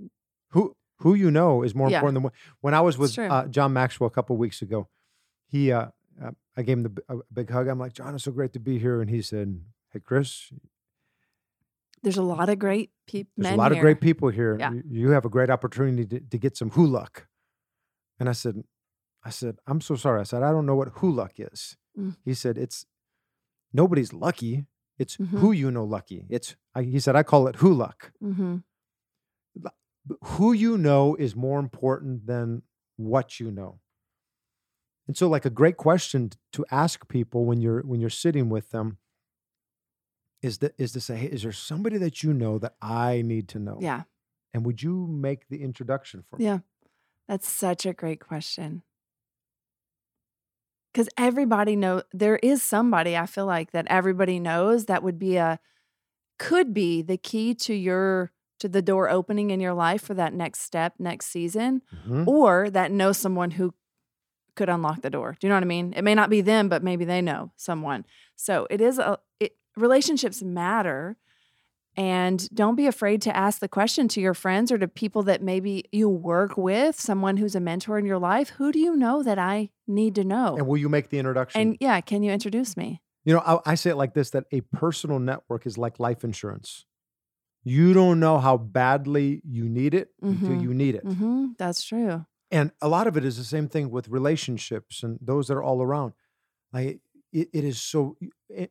who 0.51 0.75
who 0.99 1.15
you 1.15 1.31
know 1.31 1.63
is 1.63 1.73
more 1.73 1.89
Yeah. 1.89 1.97
important 1.97 2.15
than 2.15 2.23
what. 2.23 2.33
When 2.61 2.73
I 2.73 2.81
was 2.81 2.97
with 2.97 3.17
uh, 3.17 3.47
John 3.47 3.73
Maxwell 3.73 4.07
a 4.07 4.11
couple 4.11 4.37
weeks 4.37 4.61
ago, 4.61 4.87
he 5.47 5.71
uh, 5.71 5.87
uh, 6.23 6.31
I 6.55 6.61
gave 6.61 6.77
him 6.77 6.83
the, 6.83 7.03
a 7.09 7.17
big 7.33 7.49
hug. 7.49 7.67
I'm 7.67 7.79
like, 7.79 7.93
John, 7.93 8.13
it's 8.13 8.23
so 8.23 8.31
great 8.31 8.53
to 8.53 8.59
be 8.59 8.77
here, 8.77 9.01
and 9.01 9.09
he 9.09 9.21
said, 9.21 9.61
Hey, 9.89 9.99
Chris, 9.99 10.53
There's 12.03 12.17
a 12.17 12.23
lot 12.23 12.49
of 12.49 12.57
great 12.59 12.91
people. 13.07 13.31
there's 13.37 13.53
a 13.53 13.57
lot 13.57 13.71
here. 13.71 13.79
of 13.79 13.81
great 13.81 14.01
people 14.01 14.29
here. 14.29 14.57
Yeah. 14.59 14.71
You, 14.89 15.11
have 15.11 15.25
a 15.25 15.29
great 15.29 15.49
opportunity 15.49 16.05
to, 16.05 16.19
to 16.19 16.37
get 16.37 16.57
some 16.57 16.71
huluk. 16.71 17.25
And 18.19 18.27
I 18.27 18.31
said, 18.31 18.63
I 19.23 19.29
said, 19.29 19.57
I'm 19.67 19.81
so 19.81 19.95
sorry. 19.95 20.19
I 20.19 20.23
said, 20.23 20.41
I 20.43 20.51
don't 20.51 20.65
know 20.65 20.75
what 20.75 20.95
huluk 20.95 21.33
is. 21.37 21.77
Mm. 21.97 22.15
He 22.25 22.33
said, 22.33 22.57
it's 22.57 22.85
nobody's 23.73 24.13
lucky. 24.13 24.65
It's 24.97 25.17
Mhm. 25.17 25.39
who 25.39 25.51
you 25.51 25.71
know 25.71 25.83
lucky. 25.83 26.25
It's 26.29 26.55
I, 26.75 26.83
he 26.83 26.99
said, 26.99 27.15
I 27.15 27.23
call 27.23 27.47
it 27.47 27.57
huluk. 27.57 28.11
hmm 28.19 28.57
who 30.23 30.51
you 30.51 30.77
know 30.79 31.15
is 31.15 31.35
more 31.35 31.59
important 31.59 32.25
than 32.25 32.63
what 32.97 33.39
you 33.39 33.51
know. 33.51 33.79
And 35.07 35.15
so 35.15 35.27
like 35.27 35.45
a 35.45 35.49
great 35.51 35.77
question 35.77 36.31
to 36.53 36.65
ask 36.71 37.07
people 37.07 37.45
when 37.45 37.61
you're 37.61 37.81
when 37.81 37.99
you're 37.99 38.09
sitting 38.09 38.49
with 38.49 38.71
them 38.71 38.97
is 40.41 40.57
that 40.59 40.73
is 40.77 40.91
to 40.93 40.99
say, 41.01 41.15
hey, 41.17 41.27
is 41.27 41.43
there 41.43 41.51
somebody 41.51 41.97
that 41.97 42.23
you 42.23 42.33
know 42.33 42.57
that 42.59 42.75
I 42.81 43.21
need 43.21 43.47
to 43.49 43.59
know? 43.59 43.77
Yeah, 43.81 44.03
And 44.53 44.65
would 44.65 44.81
you 44.81 45.07
make 45.07 45.47
the 45.49 45.61
introduction 45.63 46.23
for 46.29 46.37
me? 46.37 46.45
yeah. 46.45 46.59
That's 47.27 47.47
such 47.47 47.85
a 47.85 47.93
great 47.93 48.19
question. 48.19 48.83
Because 50.91 51.07
everybody 51.17 51.75
know 51.77 52.03
there 52.11 52.35
is 52.37 52.61
somebody 52.61 53.15
I 53.15 53.25
feel 53.25 53.45
like 53.45 53.71
that 53.71 53.85
everybody 53.89 54.39
knows 54.39 54.85
that 54.85 55.03
would 55.03 55.17
be 55.17 55.37
a 55.37 55.59
could 56.37 56.73
be 56.73 57.01
the 57.01 57.17
key 57.17 57.53
to 57.55 57.73
your 57.73 58.31
to 58.59 58.67
the 58.67 58.81
door 58.81 59.09
opening 59.09 59.51
in 59.51 59.59
your 59.61 59.73
life 59.73 60.01
for 60.01 60.13
that 60.15 60.33
next 60.33 60.59
step 60.61 60.95
next 60.99 61.27
season 61.27 61.81
Mhm. 62.05 62.27
or 62.27 62.69
that 62.69 62.91
knows 62.91 63.17
someone 63.17 63.51
who 63.51 63.73
could 64.55 64.67
unlock 64.69 65.01
the 65.01 65.09
door. 65.09 65.37
Do 65.39 65.47
you 65.47 65.49
know 65.49 65.55
what 65.55 65.63
I 65.63 65.67
mean? 65.67 65.93
It 65.93 66.03
may 66.03 66.13
not 66.13 66.29
be 66.29 66.41
them, 66.41 66.67
but 66.67 66.83
maybe 66.83 67.05
they 67.05 67.21
know 67.21 67.53
someone. 67.55 68.05
So 68.35 68.67
it 68.69 68.81
is 68.81 68.99
a 68.99 69.17
relationships 69.75 70.41
matter. 70.41 71.17
And 71.97 72.47
don't 72.53 72.75
be 72.75 72.87
afraid 72.87 73.21
to 73.23 73.35
ask 73.35 73.59
the 73.59 73.67
question 73.67 74.07
to 74.09 74.21
your 74.21 74.33
friends 74.33 74.71
or 74.71 74.77
to 74.77 74.87
people 74.87 75.23
that 75.23 75.41
maybe 75.41 75.85
you 75.91 76.07
work 76.07 76.55
with, 76.55 76.99
someone 76.99 77.35
who's 77.35 77.53
a 77.53 77.59
mentor 77.59 77.99
in 77.99 78.05
your 78.05 78.17
life. 78.17 78.49
Who 78.51 78.71
do 78.71 78.79
you 78.79 78.95
know 78.95 79.23
that 79.23 79.37
I 79.37 79.71
need 79.87 80.15
to 80.15 80.23
know? 80.23 80.55
And 80.55 80.67
will 80.67 80.77
you 80.77 80.87
make 80.87 81.09
the 81.09 81.19
introduction? 81.19 81.59
And 81.59 81.77
yeah, 81.81 81.99
can 81.99 82.23
you 82.23 82.31
introduce 82.31 82.77
me? 82.77 83.01
You 83.25 83.33
know, 83.33 83.41
I, 83.41 83.71
I, 83.71 83.75
say 83.75 83.91
it 83.91 83.97
like 83.97 84.13
this 84.13 84.31
that 84.31 84.45
a 84.51 84.61
personal 84.61 85.19
network 85.19 85.67
is 85.67 85.77
like 85.77 85.99
life 85.99 86.23
insurance. 86.23 86.85
You 87.63 87.93
don't 87.93 88.19
know 88.19 88.39
how 88.39 88.57
badly 88.57 89.41
you 89.45 89.69
need 89.69 89.93
it 89.93 90.09
mm-hmm. 90.23 90.45
until 90.45 90.61
you 90.61 90.73
need 90.73 90.95
it. 90.95 91.05
Mm-hmm. 91.05 91.47
That's 91.59 91.83
true. 91.83 92.25
And 92.49 92.71
a 92.81 92.87
lot 92.87 93.05
of 93.05 93.17
it 93.17 93.23
is 93.23 93.37
the 93.37 93.43
same 93.43 93.67
thing 93.67 93.91
with 93.91 94.07
relationships 94.07 95.03
and 95.03 95.19
those 95.21 95.47
that 95.47 95.55
are 95.55 95.63
all 95.63 95.81
around. 95.81 96.13
Like 96.73 97.01
it, 97.31 97.49
it 97.53 97.63
is 97.63 97.81
so, 97.81 98.17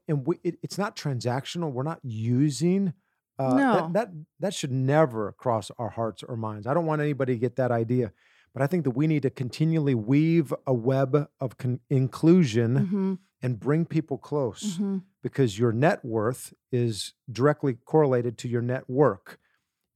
and 0.08 0.26
we, 0.26 0.38
it, 0.42 0.58
it's 0.62 0.78
not 0.78 0.96
transactional. 0.96 1.72
We're 1.72 1.82
not 1.82 2.00
using. 2.02 2.92
Uh, 3.38 3.54
no. 3.54 3.74
That, 3.74 3.92
that 3.92 4.08
that 4.40 4.54
should 4.54 4.72
never 4.72 5.32
cross 5.32 5.70
our 5.78 5.88
hearts 5.88 6.22
or 6.22 6.36
minds. 6.36 6.66
I 6.66 6.74
don't 6.74 6.86
want 6.86 7.00
anybody 7.00 7.34
to 7.34 7.38
get 7.38 7.56
that 7.56 7.70
idea, 7.70 8.12
but 8.52 8.62
I 8.62 8.66
think 8.66 8.84
that 8.84 8.90
we 8.90 9.06
need 9.06 9.22
to 9.22 9.30
continually 9.30 9.94
weave 9.94 10.52
a 10.66 10.74
web 10.74 11.28
of 11.40 11.56
con- 11.56 11.80
inclusion 11.88 12.74
mm-hmm. 12.74 13.14
and 13.42 13.58
bring 13.58 13.86
people 13.86 14.18
close 14.18 14.74
Mm-hmm. 14.74 14.98
because 15.22 15.58
your 15.58 15.72
net 15.72 16.04
worth 16.04 16.52
is 16.70 17.14
directly 17.32 17.74
correlated 17.74 18.36
to 18.38 18.48
your 18.48 18.62
net 18.62 18.84
work. 18.88 19.38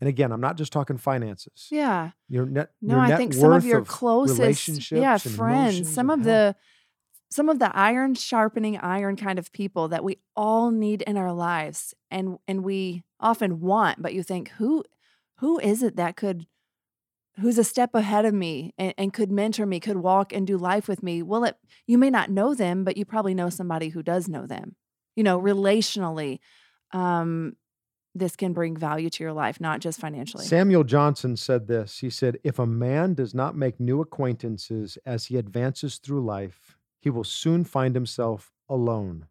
And 0.01 0.09
again, 0.09 0.33
I'm 0.33 0.41
not 0.41 0.57
just 0.57 0.73
talking 0.73 0.99
finances. 0.99 1.69
Yeah. 1.71 2.11
Your 2.29 2.47
net. 2.47 2.71
No, 2.83 2.95
your 2.95 3.05
I 3.05 3.09
net 3.09 3.19
think 3.19 3.33
some 3.35 3.53
of 3.53 3.65
your 3.65 3.83
closest, 3.85 4.39
relationships 4.39 5.01
yeah, 5.01 5.19
friends, 5.19 5.93
some 5.93 6.11
of 6.11 6.25
the 6.25 6.57
some 7.35 7.49
of 7.49 7.59
the 7.59 7.77
iron 7.77 8.15
sharpening 8.15 8.79
iron 8.79 9.17
kind 9.17 9.41
of 9.41 9.53
people 9.53 9.89
that 9.89 10.05
we 10.05 10.19
all 10.37 10.71
need 10.71 11.03
in 11.03 11.17
our 11.17 11.33
lives 11.33 11.93
and 12.09 12.39
and 12.47 12.63
we 12.63 13.03
often 13.19 13.61
want 13.61 14.01
but 14.01 14.15
you 14.15 14.23
think 14.23 14.51
who 14.51 14.85
who 15.39 15.59
is 15.59 15.83
it 15.83 15.97
that 15.97 16.15
could 16.15 16.47
who's 17.41 17.59
a 17.59 17.65
step 17.65 17.93
ahead 17.97 18.25
of 18.25 18.33
me 18.33 18.73
and, 18.79 18.95
and 18.97 19.13
could 19.13 19.33
mentor 19.33 19.67
me 19.67 19.81
could 19.81 19.97
walk 19.97 20.33
and 20.33 20.47
do 20.47 20.57
life 20.57 20.87
with 20.87 21.03
me? 21.03 21.23
Well 21.23 21.43
it 21.43 21.57
you 21.89 21.99
may 21.99 22.09
not 22.09 22.31
know 22.31 22.55
them 22.55 22.85
but 22.85 22.97
you 22.97 23.05
probably 23.05 23.35
know 23.35 23.51
somebody 23.51 23.89
who 23.89 24.03
does 24.03 24.29
know 24.29 24.47
them. 24.47 24.77
You 25.17 25.25
know 25.25 25.41
relationally 25.41 26.39
um 26.93 27.57
this 28.15 28.37
can 28.37 28.53
bring 28.53 28.77
value 28.77 29.11
to 29.11 29.25
your 29.25 29.33
life 29.33 29.61
not 29.61 29.81
just 29.81 29.99
financially. 29.99 30.45
Samuel 30.45 30.85
Johnson 30.85 31.37
said 31.37 31.67
this. 31.67 31.99
He 31.99 32.11
said, 32.11 32.39
If 32.45 32.61
a 32.61 32.67
man 32.67 33.15
does 33.15 33.35
not 33.35 33.57
make 33.57 33.81
new 33.81 34.01
acquaintances 34.01 34.97
as 35.05 35.27
he 35.27 35.37
advances 35.37 35.99
through 35.99 36.25
life, 36.25 36.79
he 37.05 37.11
will 37.11 37.23
soon 37.25 37.65
find 37.65 37.95
himself 37.95 38.51
alone. 38.67 39.27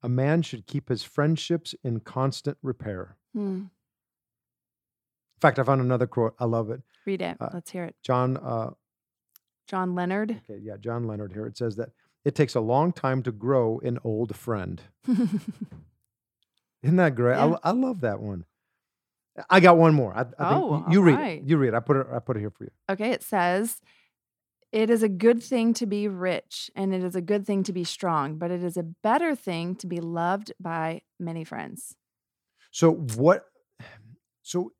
A 0.00 0.08
man 0.08 0.42
should 0.42 0.66
keep 0.68 0.88
his 0.88 1.02
friendships 1.02 1.74
in 1.82 1.98
constant 1.98 2.56
repair. 2.62 3.16
Hmm. 3.34 3.64
In 3.64 5.40
fact, 5.40 5.58
I 5.58 5.64
found 5.64 5.80
another 5.80 6.06
quote. 6.06 6.36
I 6.38 6.44
love 6.44 6.70
it. 6.70 6.82
read 7.04 7.20
it 7.20 7.36
Uh, 7.40 7.48
let's 7.52 7.70
hear 7.72 7.84
it 7.84 7.96
John, 8.04 8.36
uh, 8.36 8.70
john 9.66 9.96
leonard 9.96 10.40
okay, 10.48 10.60
yeah, 10.62 10.76
John 10.78 11.08
Leonard 11.08 11.32
here. 11.32 11.46
It 11.46 11.58
says 11.58 11.74
that 11.76 11.90
it 12.24 12.34
takes 12.36 12.54
a 12.54 12.60
long 12.60 12.92
time 12.92 13.22
to 13.24 13.32
grow 13.32 13.80
an 13.80 13.98
old 14.04 14.36
friend. 14.36 14.80
Isn't 15.08 16.96
that 16.96 17.14
great? 17.16 17.34
I, 17.34 17.38
Yeah. 17.38 17.44
lo- 17.44 17.58
I 17.64 17.70
love 17.72 18.00
that 18.02 18.20
one. 18.20 18.44
I 19.50 19.58
got 19.60 19.76
one 19.76 19.94
more. 19.94 20.14
I, 20.16 20.20
I 20.20 20.24
think 20.24 20.36
Oh, 20.38 20.84
you, 20.88 20.92
you 20.94 21.02
read 21.02 21.14
alright. 21.16 21.42
it. 21.42 21.48
You 21.48 21.56
read 21.58 21.68
it. 21.68 21.74
I 21.74 21.80
put 21.80 21.96
it. 21.96 22.06
I 22.12 22.18
put 22.20 22.36
it 22.36 22.40
here 22.40 22.50
for 22.50 22.64
you. 22.64 22.70
Okay, 22.88 23.10
it 23.10 23.22
says, 23.22 23.80
It 24.72 24.90
is 24.90 25.02
a 25.02 25.08
good 25.08 25.42
thing 25.42 25.72
to 25.74 25.86
be 25.86 26.08
rich, 26.08 26.70
and 26.74 26.92
it 26.94 27.02
is 27.04 27.14
a 27.16 27.20
good 27.20 27.46
thing 27.46 27.62
to 27.64 27.72
be 27.72 27.84
strong, 27.84 28.36
but 28.36 28.50
it 28.50 28.62
is 28.62 28.76
a 28.76 28.82
better 28.82 29.34
thing 29.34 29.74
to 29.76 29.86
be 29.86 30.00
loved 30.00 30.52
by 30.60 31.02
many 31.18 31.44
friends. 31.44 31.96
So 32.70 32.92
what? 32.92 33.44
So 34.42 34.70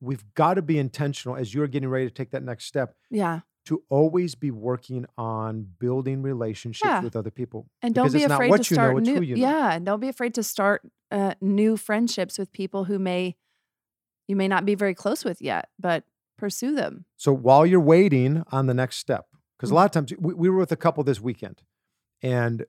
we've 0.00 0.24
got 0.34 0.54
to 0.54 0.62
be 0.62 0.78
intentional 0.78 1.36
as 1.36 1.52
you're 1.52 1.66
getting 1.66 1.90
ready 1.90 2.06
to 2.06 2.10
take 2.10 2.30
that 2.30 2.42
next 2.42 2.64
step 2.64 2.96
Yeah. 3.10 3.40
to 3.66 3.82
always 3.90 4.34
be 4.34 4.50
working 4.50 5.04
on 5.18 5.66
building 5.78 6.22
relationships 6.22 6.88
Yeah. 6.88 7.02
with 7.02 7.14
other 7.14 7.30
people. 7.30 7.68
And 7.82 7.94
don't 7.94 8.04
Because 8.06 8.14
be 8.14 8.22
it's 8.22 8.28
not 8.30 8.36
afraid 8.36 8.48
what 8.50 8.62
to 8.64 8.74
you 8.74 8.78
know, 8.80 8.88
start 8.88 9.02
new. 9.02 9.14
who 9.16 9.20
you 9.20 9.36
know. 9.36 9.42
Yeah, 9.42 9.72
and 9.74 9.84
don't 9.84 10.00
be 10.00 10.08
afraid 10.08 10.32
to 10.36 10.42
start 10.42 10.80
uh, 11.10 11.34
new 11.42 11.76
friendships 11.76 12.38
with 12.38 12.50
people 12.50 12.84
who 12.84 12.98
may 12.98 13.36
you 14.26 14.36
may 14.36 14.48
not 14.48 14.64
be 14.64 14.74
very 14.74 14.94
close 14.94 15.22
with 15.22 15.42
yet, 15.42 15.68
but 15.78 16.04
pursue 16.38 16.74
them. 16.74 17.04
So 17.16 17.32
while 17.32 17.66
you're 17.66 17.80
waiting 17.80 18.42
on 18.50 18.66
the 18.66 18.74
next 18.74 18.96
step, 18.96 19.26
because 19.58 19.70
a 19.70 19.74
lot 19.74 19.84
of 19.84 19.90
times 19.90 20.12
we, 20.18 20.32
we 20.34 20.48
were 20.48 20.56
with 20.58 20.72
a 20.72 20.76
couple 20.76 21.04
this 21.04 21.20
weekend, 21.20 21.60
and 22.22 22.64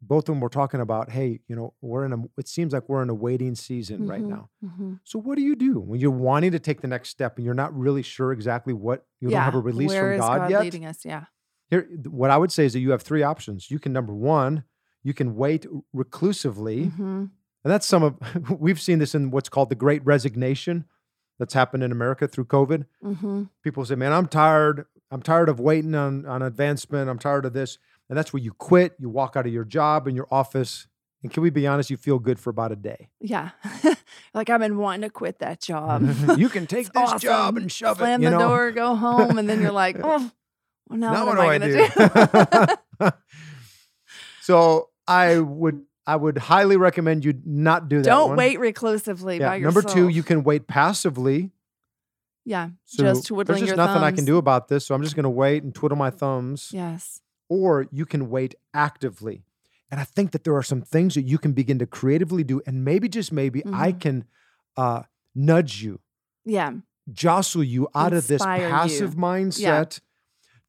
both 0.00 0.24
of 0.30 0.34
them 0.34 0.40
were 0.40 0.48
talking 0.48 0.80
about, 0.80 1.10
hey, 1.10 1.40
you 1.46 1.54
know, 1.54 1.74
we're 1.82 2.06
in 2.06 2.12
a. 2.14 2.16
It 2.38 2.48
seems 2.48 2.72
like 2.72 2.88
we're 2.88 3.02
in 3.02 3.10
a 3.10 3.14
waiting 3.14 3.54
season 3.54 4.06
right 4.06 4.22
Mhm, 4.22 4.28
now. 4.28 4.48
mhm. 4.64 5.00
So 5.04 5.18
what 5.18 5.36
do 5.36 5.42
you 5.42 5.54
do 5.54 5.78
when 5.78 6.00
you're 6.00 6.10
wanting 6.10 6.52
to 6.52 6.58
take 6.58 6.80
the 6.80 6.88
next 6.88 7.10
step 7.10 7.36
and 7.36 7.44
you're 7.44 7.52
not 7.54 7.76
really 7.78 8.00
sure 8.02 8.32
exactly 8.32 8.72
what 8.72 9.06
you 9.20 9.28
yeah. 9.30 9.36
don't 9.38 9.44
have 9.44 9.54
a 9.54 9.60
release 9.60 9.90
Where 9.90 10.04
from 10.04 10.12
is 10.14 10.20
God, 10.20 10.38
God 10.38 10.50
yet? 10.50 10.60
leading 10.62 10.86
us? 10.86 11.04
Yeah. 11.04 11.24
Here, 11.68 11.86
what 12.08 12.30
I 12.30 12.38
would 12.38 12.50
say 12.50 12.64
is 12.64 12.72
that 12.72 12.80
you 12.80 12.92
have 12.92 13.02
three 13.02 13.22
options. 13.22 13.70
You 13.70 13.78
can 13.78 13.92
number 13.92 14.14
one, 14.14 14.64
you 15.02 15.12
can 15.12 15.34
wait 15.36 15.66
reclusively, 15.92 16.86
Mhm. 16.86 17.30
and 17.64 17.70
that's 17.72 17.86
some 17.86 18.02
of 18.02 18.16
we've 18.60 18.80
seen 18.80 18.98
this 19.00 19.14
in 19.14 19.30
what's 19.30 19.50
called 19.50 19.68
the 19.68 19.74
Great 19.74 20.04
Resignation, 20.06 20.86
that's 21.38 21.54
happened 21.54 21.82
in 21.82 21.92
America 21.92 22.28
through 22.28 22.46
COVID. 22.46 22.86
Mhm. 23.02 23.50
People 23.62 23.84
say, 23.84 23.94
"Man, 23.94 24.12
I'm 24.12 24.26
tired. 24.26 24.86
I'm 25.10 25.22
tired 25.22 25.48
of 25.48 25.60
waiting 25.60 25.94
on 25.94 26.26
on 26.26 26.42
advancement. 26.42 27.08
I'm 27.10 27.18
tired 27.18 27.44
of 27.44 27.52
this," 27.52 27.78
and 28.08 28.16
that's 28.16 28.32
where 28.32 28.42
you 28.42 28.52
quit. 28.52 28.94
You 28.98 29.08
walk 29.08 29.36
out 29.36 29.46
of 29.46 29.52
your 29.52 29.64
job 29.64 30.06
and 30.06 30.16
your 30.16 30.28
office, 30.30 30.86
and 31.22 31.32
can 31.32 31.42
we 31.42 31.50
be 31.50 31.66
honest? 31.66 31.90
You 31.90 31.96
feel 31.96 32.18
good 32.18 32.38
for 32.38 32.50
about 32.50 32.70
a 32.70 32.76
day. 32.76 33.08
Yeah. 33.20 33.50
like 34.34 34.50
I've 34.50 34.60
been 34.60 34.76
wanting 34.76 35.02
to 35.02 35.10
quit 35.10 35.38
that 35.38 35.60
job. 35.60 36.02
you 36.36 36.48
can 36.48 36.66
take 36.66 36.88
It's 36.88 37.12
this 37.12 37.22
job 37.22 37.56
and 37.56 37.72
shove 37.72 37.96
Slam 37.96 38.20
it. 38.20 38.24
You 38.24 38.30
the 38.30 38.38
know? 38.38 38.48
door, 38.48 38.70
go 38.72 38.94
home, 38.94 39.38
and 39.38 39.48
then 39.48 39.60
you're 39.62 39.72
like, 39.72 39.96
oh, 40.02 40.30
well, 40.88 40.98
now, 40.98 41.12
now 41.12 41.26
what, 41.26 41.38
what, 41.38 41.44
am 41.44 41.50
I 41.50 41.58
going 41.58 41.72
to 41.72 41.88
do? 41.88 42.68
I 43.00 43.10
do? 43.10 43.10
so 44.42 44.90
I 45.08 45.38
would 45.38 45.82
I 46.06 46.16
would 46.16 46.36
highly 46.38 46.76
recommend 46.76 47.24
you 47.24 47.40
not 47.44 47.88
do 47.88 47.98
that. 47.98 48.04
Don't 48.04 48.30
one. 48.30 48.36
wait 48.38 48.58
reclusively 48.60 49.38
Yeah. 49.40 49.48
by 49.50 49.58
Number 49.58 49.80
yourself. 49.80 49.94
two, 49.94 50.08
you 50.08 50.22
can 50.22 50.44
wait 50.44 50.66
passively. 50.66 51.50
yeah, 52.44 52.70
So 52.84 53.04
just 53.04 53.26
twiddling 53.26 53.60
there's 53.60 53.70
just 53.70 53.76
nothing 53.78 54.02
I 54.02 54.10
can 54.10 54.16
thumbs. 54.18 54.26
do 54.26 54.36
about 54.36 54.68
this, 54.68 54.84
so 54.86 54.94
I'm 54.94 55.02
just 55.02 55.16
going 55.16 55.24
to 55.24 55.30
wait 55.30 55.62
and 55.62 55.74
twiddle 55.74 55.96
my 55.96 56.10
thumbs. 56.10 56.68
Yes. 56.72 57.22
Or 57.48 57.86
you 57.90 58.04
can 58.04 58.28
wait 58.28 58.54
actively. 58.74 59.44
And 59.90 59.98
I 59.98 60.04
think 60.04 60.32
that 60.32 60.44
there 60.44 60.54
are 60.56 60.62
some 60.62 60.82
things 60.82 61.14
that 61.14 61.22
you 61.22 61.38
can 61.38 61.52
begin 61.52 61.78
to 61.78 61.86
creatively 61.86 62.44
do, 62.44 62.60
and 62.66 62.84
maybe 62.84 63.08
just 63.08 63.32
maybe 63.32 63.62
I 63.72 63.92
Mhm. 63.92 64.00
can 64.00 64.24
uh, 64.76 65.04
nudge 65.36 65.82
you, 65.82 66.00
Yeah. 66.44 66.72
jostle 67.12 67.62
you 67.62 67.88
out 67.94 68.12
of 68.12 68.26
this 68.26 68.42
Inspire 68.42 68.62
you. 68.64 68.68
passive 68.68 69.14
mindset 69.14 70.00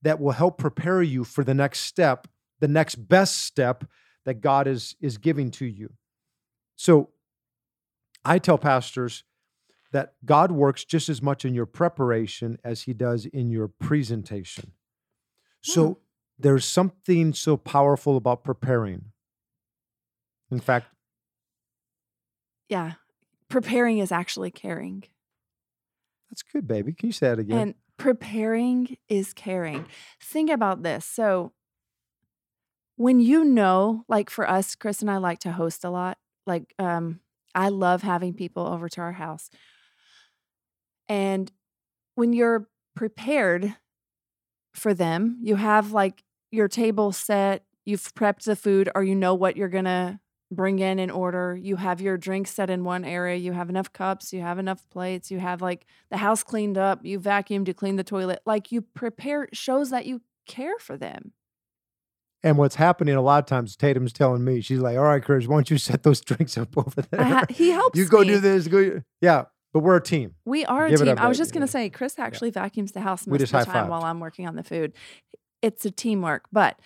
that 0.04 0.20
will 0.22 0.34
help 0.34 0.58
prepare 0.60 1.02
you 1.02 1.24
for 1.24 1.44
the 1.44 1.56
next 1.56 1.80
step, 1.80 2.28
the 2.60 2.68
next 2.68 2.96
best 3.10 3.40
step 3.40 3.84
that 4.26 4.42
God 4.42 4.68
is 4.68 4.96
is 5.00 5.18
giving 5.18 5.52
to 5.52 5.66
you. 5.66 5.94
So 6.76 7.10
I 8.24 8.40
tell 8.40 8.58
pastors 8.58 9.24
that 9.92 10.16
God 10.26 10.52
works 10.52 10.84
just 10.84 11.08
as 11.10 11.22
much 11.22 11.46
in 11.46 11.54
your 11.54 11.66
preparation 11.68 12.58
as 12.64 12.82
he 12.84 12.94
does 12.94 13.26
in 13.26 13.50
your 13.50 13.68
presentation. 13.68 14.74
So 15.62 15.88
Hmm. 15.88 15.94
there's 16.40 16.66
something 16.66 17.34
so 17.34 17.56
powerful 17.56 18.18
about 18.18 18.44
preparing. 18.44 19.12
In 20.52 20.60
fact, 20.60 20.88
Yeah. 22.68 22.94
Preparing 23.48 24.00
is 24.00 24.12
actually 24.12 24.50
caring. 24.52 25.04
that's 26.30 26.42
good, 26.42 26.68
baby. 26.68 26.92
Can 26.92 27.08
you 27.08 27.14
say 27.14 27.28
that 27.30 27.40
again? 27.40 27.58
And 27.60 27.76
preparing 27.98 28.98
is 29.08 29.34
caring. 29.34 29.86
Think 30.20 30.50
about 30.50 30.82
this. 30.84 31.06
So, 31.06 31.54
when 32.96 33.20
you 33.20 33.44
know, 33.44 34.06
like 34.08 34.30
for 34.30 34.50
us, 34.50 34.76
Chris 34.76 35.02
and 35.02 35.12
I 35.12 35.18
like 35.18 35.40
to 35.40 35.52
host 35.52 35.84
a 35.84 35.90
lot. 35.90 36.18
Like, 36.48 36.74
um, 36.80 37.20
I 37.54 37.70
love 37.70 38.02
having 38.02 38.34
people 38.34 38.66
over 38.66 38.90
to 38.90 39.02
our 39.02 39.14
house. 39.14 39.50
And 41.08 41.52
when 42.16 42.34
you're 42.34 42.68
prepared 42.96 43.76
for 44.74 44.94
them, 44.94 45.40
you 45.42 45.56
have 45.56 45.92
like 45.92 46.24
your 46.52 46.68
table 46.68 47.12
set, 47.12 47.66
you've 47.86 48.14
prepped 48.14 48.44
the 48.44 48.56
food, 48.56 48.90
or 48.96 49.04
you 49.04 49.16
know 49.16 49.34
what 49.34 49.58
you're 49.58 49.70
going 49.70 49.86
to 49.86 50.20
bring 50.52 50.80
in 50.80 51.00
in 51.00 51.10
order. 51.10 51.56
You 51.56 51.76
have 51.78 52.02
your 52.02 52.18
drinks 52.18 52.52
set 52.52 52.70
in 52.70 52.84
one 52.84 53.04
area, 53.04 53.36
you 53.36 53.54
have 53.54 53.70
enough 53.70 53.92
cups, 53.92 54.32
you 54.32 54.42
have 54.42 54.60
enough 54.60 54.88
plates, 54.90 55.32
you 55.32 55.40
have 55.40 55.62
like 55.62 55.86
the 56.10 56.18
house 56.18 56.44
cleaned 56.44 56.78
up, 56.78 57.06
you 57.06 57.20
vacuumed, 57.20 57.68
you 57.68 57.74
cleaned 57.74 58.00
the 58.00 58.04
toilet. 58.04 58.40
Like 58.46 58.72
you 58.72 58.82
prepare 58.82 59.50
shows 59.54 59.90
that 59.90 60.06
you 60.06 60.22
care 60.48 60.78
for 60.80 60.98
them. 60.98 61.34
And 62.46 62.60
what's 62.60 62.76
happening 62.76 63.16
a 63.16 63.22
lot 63.22 63.40
of 63.40 63.48
times, 63.48 63.76
Tatum's 63.76 64.14
telling 64.14 64.46
me, 64.46 64.62
she's 64.62 64.80
like, 64.80 64.98
"All 64.98 65.04
right, 65.04 65.22
Chris, 65.22 65.48
why 65.48 65.56
don't 65.56 65.70
you 65.72 65.80
set 65.80 66.04
those 66.04 66.22
drinks 66.30 66.58
up 66.58 66.78
over 66.78 67.02
there? 67.02 67.24
Ha- 67.24 67.46
he 67.50 67.70
helps 67.72 67.98
you 67.98 68.06
go 68.06 68.20
me. 68.20 68.28
do 68.28 68.40
this, 68.40 68.68
go." 68.68 69.02
Yeah, 69.20 69.46
but 69.74 69.80
we're 69.80 69.98
a 69.98 70.02
team. 70.02 70.36
We 70.46 70.64
are 70.64 70.86
a 70.86 70.90
Give 70.90 71.02
it 71.02 71.06
team. 71.06 71.18
I 71.18 71.28
was 71.28 71.38
just 71.38 71.54
going 71.54 71.66
to 71.66 71.72
say, 71.72 71.90
Chris 71.90 72.18
actually 72.20 72.52
vacuums 72.52 72.92
the 72.94 73.02
house 73.02 73.28
most 73.28 73.42
of 73.42 73.50
the 73.52 73.66
time 73.66 73.90
while 73.90 74.04
I'm 74.04 74.20
working 74.20 74.48
on 74.48 74.56
the 74.56 74.64
food. 74.64 74.94
it's 75.62 75.84
a 75.86 75.92
teamwork, 75.92 76.46
but 76.52 76.80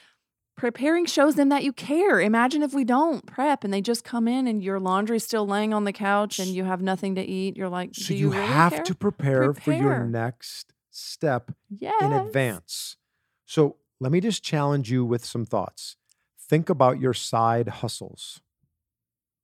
preparing 0.55 1.05
shows 1.05 1.35
them 1.35 1.49
that 1.49 1.63
you 1.63 1.71
care. 1.71 2.19
Imagine 2.19 2.63
if 2.63 2.73
we 2.73 2.83
don't 2.83 3.25
prep 3.25 3.63
and 3.63 3.73
they 3.73 3.81
just 3.81 4.03
come 4.03 4.27
in 4.27 4.47
and 4.47 4.63
your 4.63 4.79
laundry's 4.79 5.23
still 5.23 5.45
laying 5.45 5.73
on 5.73 5.83
the 5.83 5.93
couch 5.93 6.39
and 6.39 6.49
you 6.49 6.63
have 6.63 6.81
nothing 6.81 7.15
to 7.15 7.21
eat. 7.21 7.55
You're 7.55 7.69
like, 7.69 7.93
So 7.93 8.07
do 8.07 8.15
you, 8.15 8.19
you, 8.19 8.33
really 8.33 8.47
have 8.47 8.73
care? 8.73 8.83
to 8.83 8.95
prepare, 8.95 9.53
for 9.53 9.73
your 9.73 10.05
next 10.05 10.73
step 10.89 11.51
yes. 11.69 12.01
in 12.01 12.11
advance. 12.11 12.97
So 13.45 13.77
let 13.99 14.11
me 14.11 14.19
just 14.21 14.43
challenge 14.43 14.89
you 14.91 15.03
with 15.05 15.25
some 15.25 15.45
thoughts. 15.45 15.95
Think 16.39 16.69
about 16.69 16.99
your 16.99 17.13
side 17.13 17.67
hustles. 17.67 18.41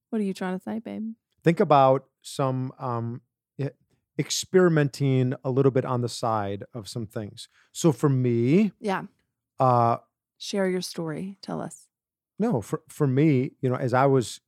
What 0.09 0.19
are 0.21 0.23
you 0.25 0.33
trying 0.33 0.57
to 0.57 0.63
say, 0.63 0.79
babe? 0.79 1.13
Think 1.43 1.59
about 1.59 2.05
some 2.21 2.71
um, 2.79 3.21
experimenting 4.17 5.33
a 5.43 5.49
little 5.51 5.71
bit 5.71 5.85
on 5.85 6.01
the 6.01 6.09
side 6.09 6.63
of 6.73 6.87
some 6.87 7.05
things. 7.05 7.47
So 7.71 7.91
for 7.91 8.09
me, 8.09 8.71
Yeah. 8.79 9.03
uh, 9.59 9.97
Share 10.37 10.67
your 10.67 10.81
story. 10.81 11.37
Tell 11.41 11.61
us. 11.61 11.87
no, 12.37 12.61
for 12.61 12.81
for 12.89 13.07
me, 13.07 13.51
you 13.61 13.69
know, 13.69 13.75
as 13.77 13.93
I 13.93 14.05
was 14.05 14.41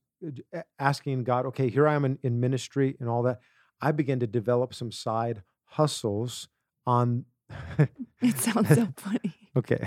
uh, 0.54 0.60
asking 0.78 1.24
God, 1.24 1.46
okay, 1.46 1.68
here 1.70 1.88
I 1.88 1.94
am 1.94 2.04
in, 2.04 2.18
in 2.22 2.40
ministry 2.40 2.96
and 3.00 3.08
all 3.08 3.22
that, 3.22 3.40
I 3.80 3.92
began 3.92 4.20
to 4.20 4.26
develop 4.26 4.74
some 4.74 4.92
side 4.92 5.42
hustles 5.64 6.48
on. 6.86 7.24
It 8.20 8.36
sounds 8.38 8.68
so 8.74 8.88
funny. 8.96 9.32
Okay, 9.58 9.86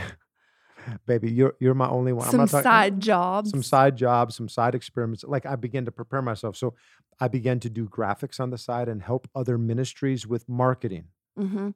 baby, 1.05 1.31
you're 1.31 1.55
you're 1.59 1.73
my 1.73 1.87
only 1.89 2.13
one. 2.13 2.25
I'm 2.25 2.31
Some 2.31 2.47
talking- 2.47 2.63
side 2.63 2.99
jobs. 2.99 3.49
some 3.51 3.63
side 3.63 3.95
jobs, 3.95 4.35
some 4.35 4.49
side 4.49 4.75
experiments. 4.75 5.23
Like 5.23 5.45
I 5.45 5.55
began 5.55 5.85
to 5.85 5.91
prepare 5.91 6.21
myself. 6.21 6.55
So 6.55 6.75
I 7.19 7.27
began 7.27 7.59
to 7.61 7.69
do 7.69 7.87
graphics 7.87 8.39
on 8.39 8.49
the 8.49 8.57
side 8.57 8.87
and 8.89 9.01
help 9.01 9.27
other 9.35 9.57
ministries 9.57 10.25
with 10.27 10.47
marketing. 10.49 11.05
Mm-hmm. 11.39 11.69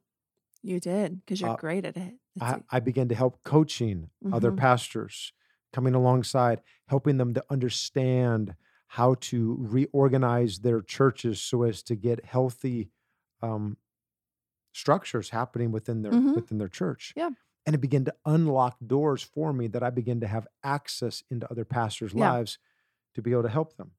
You 0.62 0.80
did 0.80 1.20
because 1.20 1.40
you're 1.40 1.50
Uh, 1.50 1.56
great 1.56 1.84
at 1.84 1.96
it. 1.96 2.14
I, 2.40 2.60
I, 2.70 2.80
began 2.80 3.08
to 3.08 3.14
help 3.14 3.42
coaching 3.44 4.10
other 4.32 4.50
Mhm. 4.50 4.56
pastors, 4.58 5.32
coming 5.72 5.94
alongside, 5.94 6.60
helping 6.88 7.16
them 7.18 7.32
to 7.34 7.44
understand 7.50 8.56
how 8.88 9.14
to 9.20 9.56
reorganize 9.60 10.58
their 10.60 10.80
churches 10.82 11.40
so 11.40 11.62
as 11.62 11.82
to 11.84 11.94
get 11.94 12.24
healthy 12.24 12.90
um, 13.42 13.76
structures 14.72 15.30
happening 15.30 15.70
within 15.72 16.02
their 16.02 16.12
Mhm. 16.12 16.34
within 16.34 16.58
their 16.58 16.68
church. 16.68 17.12
Yeah. 17.16 17.30
And 17.66 17.74
it 17.74 17.78
began 17.80 18.04
to 18.04 18.14
unlock 18.24 18.76
doors 18.86 19.22
for 19.22 19.52
me 19.52 19.66
that 19.68 19.82
I 19.82 19.90
began 19.90 20.20
to 20.20 20.26
have 20.28 20.46
access 20.62 21.22
into 21.30 21.50
other 21.50 21.64
pastors' 21.64 22.14
Yeah. 22.14 22.30
lives 22.32 22.58
to 23.14 23.22
be 23.22 23.32
able 23.32 23.42
to 23.42 23.48
help 23.48 23.76
them. 23.76 23.90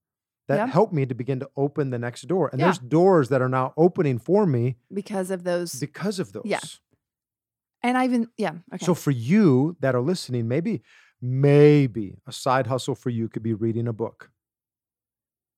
That 0.47 0.55
Yeah. 0.55 0.67
helped 0.67 0.93
me 0.93 1.05
to 1.05 1.13
begin 1.13 1.41
to 1.41 1.49
open 1.57 1.89
the 1.89 1.99
next 1.99 2.21
door. 2.27 2.47
And 2.49 2.59
Yeah. 2.61 2.67
there's 2.67 2.79
doors 2.79 3.27
that 3.29 3.41
are 3.41 3.49
now 3.49 3.73
opening 3.75 4.19
for 4.19 4.45
me 4.45 4.77
because 4.93 5.29
of 5.31 5.43
those. 5.43 5.77
because 5.79 6.19
of 6.19 6.31
those. 6.31 6.43
Yeah. 6.45 6.59
and 7.83 7.95
I 7.97 8.05
even, 8.05 8.27
yeah. 8.37 8.55
Okay. 8.73 8.83
So 8.85 8.95
for 8.95 9.11
you 9.11 9.77
that 9.81 9.93
are 9.95 10.01
listening, 10.01 10.47
maybe 10.47 10.81
maybe 11.21 12.17
a 12.27 12.31
side 12.31 12.67
hustle 12.67 12.95
for 12.95 13.09
you 13.09 13.27
could 13.29 13.43
be 13.43 13.53
reading 13.53 13.87
a 13.87 13.93
book 13.93 14.31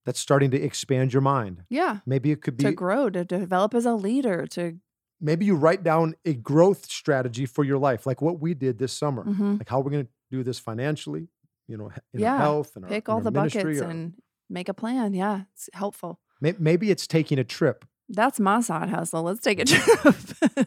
that's 0.05 0.19
starting 0.19 0.49
to 0.51 0.59
expand 0.61 1.13
your 1.13 1.21
mind. 1.21 1.63
yeah. 1.69 1.99
Maybe 2.05 2.31
it 2.31 2.41
could 2.41 2.57
be 2.57 2.63
To 2.65 2.71
grow, 2.71 3.09
to 3.09 3.23
develop 3.25 3.73
as 3.73 3.85
a 3.85 3.93
leader, 3.93 4.45
to, 4.47 4.79
maybe 5.21 5.45
you 5.45 5.55
write 5.55 5.83
down 5.83 6.15
a 6.25 6.33
growth 6.33 6.85
strategy 6.85 7.45
for 7.45 7.63
your 7.63 7.77
life, 7.77 8.05
like 8.05 8.21
what 8.21 8.39
we 8.39 8.53
did 8.53 8.77
this 8.79 8.93
summer. 8.93 9.23
Mhm. 9.25 9.59
Like 9.59 9.69
how 9.69 9.79
we're 9.79 9.91
going 9.91 10.05
to 10.05 10.11
do 10.31 10.43
this 10.43 10.59
financially, 10.59 11.27
you 11.67 11.77
know, 11.77 11.91
in 12.13 12.19
Yeah. 12.21 12.33
our 12.33 12.39
health 12.39 12.75
and 12.75 12.85
our, 12.85 12.89
pick 12.89 13.07
in 13.07 13.11
all 13.11 13.17
our 13.17 13.23
the 13.23 13.31
buckets 13.31 13.81
or- 13.81 13.83
and 13.89 14.13
make 14.49 14.69
a 14.69 14.73
plan. 14.73 15.13
Yeah. 15.13 15.43
It's 15.53 15.69
helpful. 15.73 16.19
may- 16.41 16.55
maybe 16.57 16.89
it's 16.89 17.05
taking 17.07 17.37
a 17.39 17.43
trip. 17.43 17.85
That's 18.07 18.39
my 18.39 18.61
side 18.61 18.89
hustle. 18.89 19.23
Let's 19.23 19.41
take 19.41 19.59
a 19.59 19.65
trip. 19.71 20.15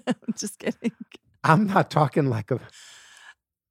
I'm 0.07 0.35
just 0.37 0.59
kidding. 0.59 0.93
I'm 1.43 1.67
not 1.67 1.91
talking 1.91 2.27
like 2.29 2.51
a 2.51 2.61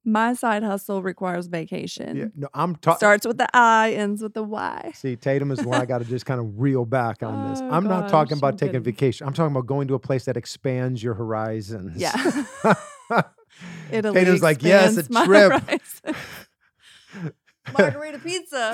My 0.04 0.34
side 0.34 0.64
hustle 0.64 1.00
requires 1.02 1.46
vacation. 1.46 2.16
yeah, 2.16 2.24
no, 2.34 2.48
I'm 2.54 2.74
talking 2.76 2.98
Starts 2.98 3.24
with 3.26 3.38
the 3.38 3.46
I, 3.56 3.92
ends 3.92 4.20
with 4.20 4.34
the 4.34 4.42
Y. 4.42 4.90
See, 4.94 5.14
Tatum 5.14 5.52
is 5.52 5.64
one 5.64 5.80
I 5.80 5.84
got 5.86 5.98
to 5.98 6.04
just 6.04 6.26
kind 6.26 6.40
of 6.40 6.60
reel 6.60 6.84
back 6.84 7.22
on 7.22 7.50
this. 7.50 7.60
Oh, 7.62 7.70
I'm 7.70 7.84
not 7.84 8.08
talking 8.08 8.36
about 8.36 8.54
I'm 8.54 8.56
taking 8.58 8.72
kidding. 8.72 8.82
vacation. 8.82 9.26
I'm 9.26 9.32
talking 9.32 9.52
about 9.52 9.66
going 9.66 9.86
to 9.88 9.94
a 9.94 10.00
place 10.00 10.24
that 10.24 10.36
expands 10.36 11.02
your 11.02 11.14
horizons. 11.14 11.96
Yeah. 12.00 12.14
Italy 13.92 14.14
Tatum's 14.14 14.42
like, 14.42 14.62
yes, 14.62 14.96
a 14.96 15.02
trip. 15.24 15.62
Margarita 17.78 18.18
pizza. 18.18 18.72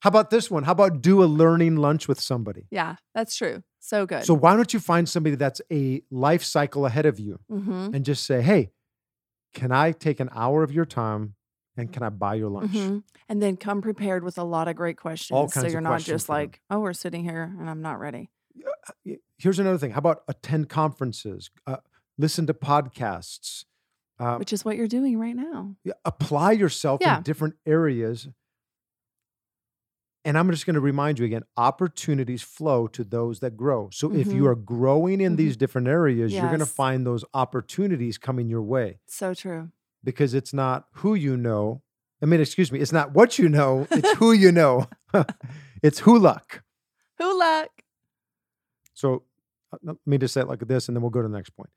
How 0.00 0.08
about 0.08 0.30
this 0.30 0.50
one? 0.50 0.62
How 0.62 0.72
about 0.72 1.02
do 1.02 1.22
a 1.22 1.26
learning 1.26 1.76
lunch 1.76 2.06
with 2.08 2.20
somebody? 2.20 2.66
yeah, 2.70 2.96
that's 3.14 3.34
true. 3.36 3.62
So 3.80 4.06
good. 4.06 4.24
So 4.24 4.34
why 4.34 4.54
don't 4.54 4.72
you 4.72 4.78
find 4.80 5.08
somebody 5.08 5.36
that's 5.36 5.60
a 5.72 6.02
life 6.10 6.44
cycle 6.44 6.86
ahead 6.86 7.06
of 7.06 7.18
you 7.18 7.40
mm-hmm. 7.50 7.94
and 7.94 8.04
just 8.04 8.24
say, 8.24 8.42
hey, 8.42 8.70
can 9.54 9.72
I 9.72 9.92
take 9.92 10.20
an 10.20 10.28
hour 10.32 10.62
of 10.62 10.70
your 10.70 10.84
time 10.84 11.34
and 11.76 11.92
can 11.92 12.02
I 12.02 12.10
buy 12.10 12.34
your 12.34 12.50
lunch? 12.50 12.72
Mhm. 12.72 13.02
And 13.28 13.42
then 13.42 13.56
come 13.56 13.80
prepared 13.80 14.22
with 14.22 14.38
a 14.38 14.44
lot 14.44 14.68
of 14.68 14.76
great 14.76 14.98
questions. 14.98 15.34
All 15.34 15.48
kinds 15.48 15.66
so 15.66 15.72
you're 15.72 15.80
not 15.80 16.02
just 16.02 16.28
like, 16.28 16.60
oh, 16.70 16.80
we're 16.80 16.92
sitting 16.92 17.24
here 17.24 17.42
and 17.58 17.68
I'm 17.68 17.80
not 17.80 17.98
ready. 17.98 18.30
Here's 19.38 19.58
another 19.58 19.78
thing. 19.78 19.92
How 19.92 19.98
about 19.98 20.22
attend 20.28 20.68
conferences, 20.68 21.50
uh, 21.66 21.78
listen 22.18 22.46
to 22.46 22.54
podcasts, 22.54 23.64
uh, 24.18 24.36
Which 24.36 24.52
is 24.52 24.66
what 24.66 24.76
you're 24.76 24.86
doing 24.86 25.18
right 25.18 25.34
now. 25.34 25.74
Apply 26.04 26.52
yourself 26.52 27.00
Yeah. 27.00 27.16
in 27.16 27.22
different 27.22 27.54
areas. 27.64 28.28
And 30.24 30.36
I'm 30.36 30.50
just 30.50 30.66
going 30.66 30.74
to 30.74 30.80
remind 30.80 31.18
you 31.18 31.24
again 31.24 31.42
opportunities 31.56 32.42
flow 32.42 32.86
to 32.88 33.04
those 33.04 33.40
that 33.40 33.56
grow. 33.56 33.88
So 33.90 34.12
if 34.12 34.26
you 34.32 34.42
Mhm. 34.42 34.48
are 34.50 34.54
growing 34.54 35.20
in 35.22 35.32
Mhm. 35.32 35.36
these 35.38 35.56
different 35.56 35.88
areas, 35.88 36.32
you're 36.32 36.46
going 36.48 36.58
to 36.60 36.66
find 36.66 37.06
those 37.06 37.24
opportunities 37.32 38.18
coming 38.18 38.48
your 38.48 38.62
way 38.62 39.00
So 39.06 39.32
true. 39.32 39.70
because 40.04 40.34
it's 40.34 40.52
not 40.52 40.88
who 40.96 41.14
you 41.14 41.36
know. 41.38 41.82
I 42.22 42.26
mean, 42.26 42.40
excuse 42.40 42.70
me, 42.70 42.80
it's 42.80 42.92
not 42.92 43.14
what 43.14 43.38
you 43.38 43.48
know, 43.48 43.86
it's 43.90 44.12
who 44.18 44.32
you 44.32 44.52
know. 44.52 44.86
it's 45.82 46.00
who 46.00 46.18
luck. 46.18 46.62
Who 47.18 47.38
luck? 47.38 47.70
So 48.92 49.22
uh, 49.72 49.78
let 49.82 49.96
me 50.04 50.18
just 50.18 50.34
say 50.34 50.42
it 50.42 50.48
like 50.48 50.66
this, 50.66 50.88
and 50.88 50.96
then 50.96 51.00
we'll 51.02 51.10
go 51.10 51.22
to 51.22 51.28
the 51.28 51.34
next 51.34 51.50
point. 51.50 51.70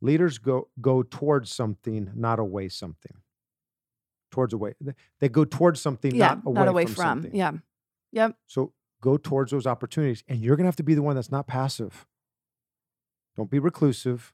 Leaders 0.00 0.38
go 0.38 0.68
go 0.80 1.02
towards 1.02 1.52
something, 1.52 2.12
not 2.14 2.38
away 2.38 2.68
something. 2.68 3.16
Towards 4.30 4.52
away, 4.52 4.74
they- 4.80 4.94
they 5.18 5.28
go 5.28 5.44
towards 5.44 5.80
something, 5.80 6.14
yeah, 6.14 6.28
not 6.34 6.42
away, 6.46 6.54
not 6.54 6.68
away 6.68 6.84
from, 6.86 6.94
from. 6.94 7.04
something. 7.22 7.34
Yeah. 7.34 7.52
Yep. 8.12 8.36
So 8.46 8.72
go 9.00 9.16
towards 9.16 9.50
those 9.52 9.66
opportunities, 9.66 10.24
and 10.28 10.40
you're 10.40 10.56
gonna 10.56 10.68
have 10.68 10.76
to 10.76 10.82
be 10.82 10.94
the 10.94 11.02
one 11.02 11.14
that's 11.14 11.30
not 11.30 11.46
passive. 11.46 12.06
Don't 13.36 13.50
be 13.50 13.58
reclusive. 13.58 14.32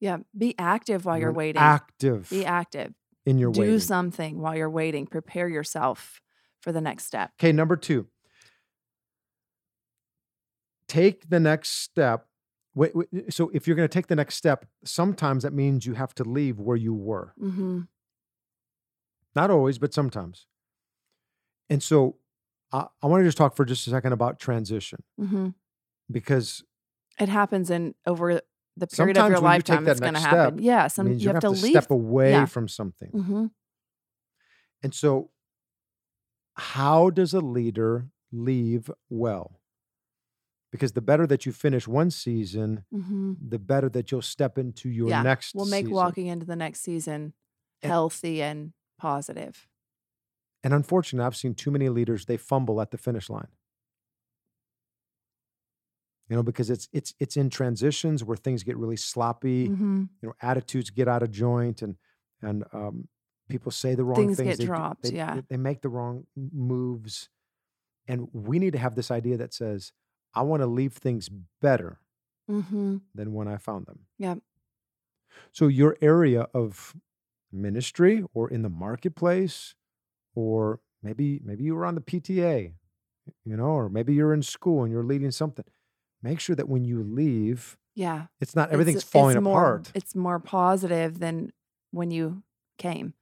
Yeah. 0.00 0.18
Be 0.36 0.54
active 0.58 1.04
while 1.04 1.18
you're 1.18 1.28
an 1.30 1.34
waiting. 1.36 1.60
Active 1.60 2.30
Be 2.30 2.44
active. 2.46 2.94
in 3.26 3.38
your 3.38 3.52
Do 3.52 3.60
waiting. 3.60 3.78
something 3.80 4.40
while 4.40 4.56
you're 4.56 4.70
waiting. 4.70 5.06
Prepare 5.06 5.46
yourself 5.48 6.22
for 6.60 6.72
the 6.72 6.80
next 6.80 7.04
step. 7.04 7.32
Okay, 7.38 7.52
number 7.52 7.76
two. 7.76 8.06
Take 10.88 11.28
the 11.28 11.38
next 11.38 11.70
step. 11.82 12.26
Wait, 12.74 12.94
wait, 12.94 13.08
so 13.32 13.50
if 13.52 13.66
you're 13.66 13.76
going 13.76 13.88
to 13.88 13.92
take 13.92 14.06
the 14.06 14.16
next 14.16 14.36
step, 14.36 14.64
sometimes 14.84 15.42
that 15.42 15.52
means 15.52 15.84
you 15.86 15.94
have 15.94 16.14
to 16.14 16.24
leave 16.24 16.58
where 16.58 16.76
you 16.76 16.94
were. 16.94 17.34
Mm-hmm. 17.40 17.80
Not 19.36 19.50
always, 19.50 19.78
but 19.78 19.92
sometimes. 19.92 20.46
And 21.68 21.82
so 21.82 22.16
I, 22.72 22.86
I 23.02 23.06
want 23.06 23.20
to 23.22 23.24
just 23.26 23.36
talk 23.38 23.56
for 23.56 23.64
just 23.64 23.86
a 23.86 23.90
second 23.90 24.12
about 24.12 24.38
transition 24.38 25.02
Mm-hmm. 25.20 25.48
because 26.10 26.62
It 27.18 27.28
happens 27.28 27.70
in 27.70 27.94
over 28.06 28.40
the 28.76 28.86
period 28.86 29.18
of 29.18 29.28
your 29.28 29.38
you 29.38 29.44
lifetime. 29.44 29.84
that 29.84 29.92
It's 29.92 30.00
going 30.00 30.14
to 30.14 30.20
happen. 30.20 30.54
step, 30.58 30.64
Yeah. 30.64 30.86
Some 30.86 31.06
means 31.08 31.22
you 31.24 31.30
have, 31.30 31.40
to, 31.40 31.50
leave. 31.50 31.72
step 31.72 31.90
away 31.90 32.30
Yeah. 32.30 32.46
from 32.46 32.68
something. 32.68 33.10
Mm-hmm. 33.10 33.46
And 34.82 34.94
so, 34.94 35.30
how 36.54 37.10
does 37.10 37.34
a 37.34 37.40
leader 37.40 38.06
leave 38.32 38.90
well? 39.08 39.60
Because 40.72 40.92
the 40.92 41.00
better 41.00 41.26
that 41.26 41.44
you 41.46 41.52
finish 41.52 41.88
one 41.88 42.10
season, 42.10 42.84
Mm-hmm. 42.94 43.32
the 43.48 43.58
better 43.58 43.88
that 43.90 44.10
you'll 44.12 44.22
step 44.22 44.56
into 44.56 44.88
your 44.88 45.08
yeah. 45.08 45.22
next 45.22 45.54
We'll 45.54 45.66
make 45.66 45.86
season. 45.86 45.94
walking 45.94 46.26
into 46.28 46.46
the 46.46 46.56
next 46.56 46.80
season 46.82 47.34
And- 47.82 47.90
healthy 47.90 48.40
and 48.42 48.72
positive. 48.98 49.66
And 50.62 50.74
unfortunately, 50.74 51.26
I've 51.26 51.36
seen 51.36 51.54
too 51.54 51.70
many 51.70 51.88
leaders 51.88 52.26
they 52.26 52.36
fumble 52.36 52.80
at 52.80 52.90
the 52.90 52.98
finish 52.98 53.30
line. 53.30 53.48
You 56.28 56.36
know, 56.36 56.42
because 56.44 56.70
it's 56.70 56.88
it's 56.92 57.12
it's 57.18 57.36
in 57.36 57.50
transitions 57.50 58.22
where 58.22 58.36
things 58.36 58.62
get 58.62 58.76
really 58.76 58.96
sloppy. 58.96 59.68
Mm-hmm. 59.68 60.02
You 60.22 60.28
know, 60.28 60.34
attitudes 60.40 60.90
get 60.90 61.08
out 61.08 61.22
of 61.24 61.32
joint, 61.32 61.82
and 61.82 61.96
and 62.40 62.64
um, 62.72 63.08
people 63.48 63.72
say 63.72 63.96
the 63.96 64.04
wrong 64.04 64.16
Things 64.16 64.36
things. 64.36 64.50
get 64.50 64.58
they 64.58 64.64
dropped, 64.66 65.02
they- 65.04 65.16
yeah. 65.16 65.40
they, 65.48 65.56
make 65.56 65.82
the 65.82 65.88
wrong 65.88 66.26
moves, 66.36 67.28
and 68.06 68.28
we 68.32 68.60
need 68.60 68.74
to 68.74 68.78
have 68.78 68.94
this 68.94 69.10
idea 69.10 69.36
that 69.38 69.52
says, 69.52 69.92
"I 70.32 70.42
want 70.42 70.62
to 70.62 70.66
leave 70.66 70.92
things 70.92 71.28
better 71.60 71.98
Mm-hmm. 72.48 72.98
than 73.14 73.32
when 73.32 73.48
I 73.48 73.56
found 73.56 73.86
them." 73.86 74.00
Yeah. 74.16 74.36
So 75.50 75.66
your 75.66 75.96
area 76.00 76.42
of 76.54 76.94
ministry, 77.50 78.24
or 78.34 78.48
in 78.48 78.62
the 78.62 78.68
marketplace, 78.68 79.74
or 80.34 80.80
maybe 81.02 81.40
maybe 81.44 81.64
you 81.64 81.74
were 81.74 81.86
on 81.86 81.94
the 81.94 82.00
PTA, 82.00 82.72
you 83.44 83.56
know, 83.56 83.64
or 83.64 83.88
maybe 83.88 84.14
you're 84.14 84.34
in 84.34 84.42
school 84.42 84.82
and 84.84 84.92
you're 84.92 85.04
leading 85.04 85.30
something. 85.30 85.64
Make 86.22 86.40
sure 86.40 86.56
that 86.56 86.68
when 86.68 86.84
you 86.84 87.02
leave, 87.02 87.76
Yeah. 87.94 88.26
It's 88.40 88.54
not 88.54 88.70
everything's 88.70 89.02
it's 89.02 89.10
falling 89.10 89.42
more, 89.42 89.76
apart. 89.76 89.92
It's 89.94 90.14
more 90.14 90.38
positive 90.38 91.18
than 91.18 91.52
when 91.90 92.10
you 92.10 92.42
came. 92.78 93.14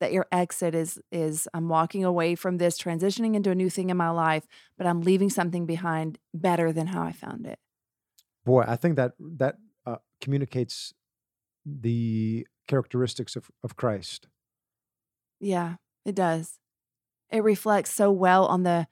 That 0.00 0.12
your 0.12 0.26
exit 0.32 0.74
is 0.74 0.98
is 1.12 1.46
I'm 1.52 1.68
walking 1.68 2.04
away 2.04 2.34
from 2.34 2.56
this, 2.56 2.78
transitioning 2.78 3.34
into 3.34 3.50
a 3.50 3.54
new 3.54 3.68
thing 3.68 3.90
in 3.90 3.96
my 3.98 4.08
life, 4.08 4.46
but 4.78 4.86
I'm 4.86 5.02
leaving 5.02 5.28
something 5.28 5.66
behind 5.66 6.18
better 6.32 6.72
than 6.72 6.86
how 6.86 7.02
I 7.02 7.12
found 7.12 7.46
it. 7.46 7.58
Boy, 8.46 8.64
I 8.66 8.76
think 8.76 8.96
that 8.96 9.12
that 9.18 9.56
uh, 9.84 9.96
communicates 10.22 10.94
the 11.66 12.46
characteristics 12.66 13.36
of, 13.36 13.50
of 13.62 13.76
Christ. 13.76 14.28
Yeah, 15.38 15.74
it 16.04 16.14
does. 16.14 16.58
It 17.30 17.42
reflects 17.44 17.92
so 17.92 18.10
well 18.10 18.46
on 18.46 18.62
the 18.64 18.86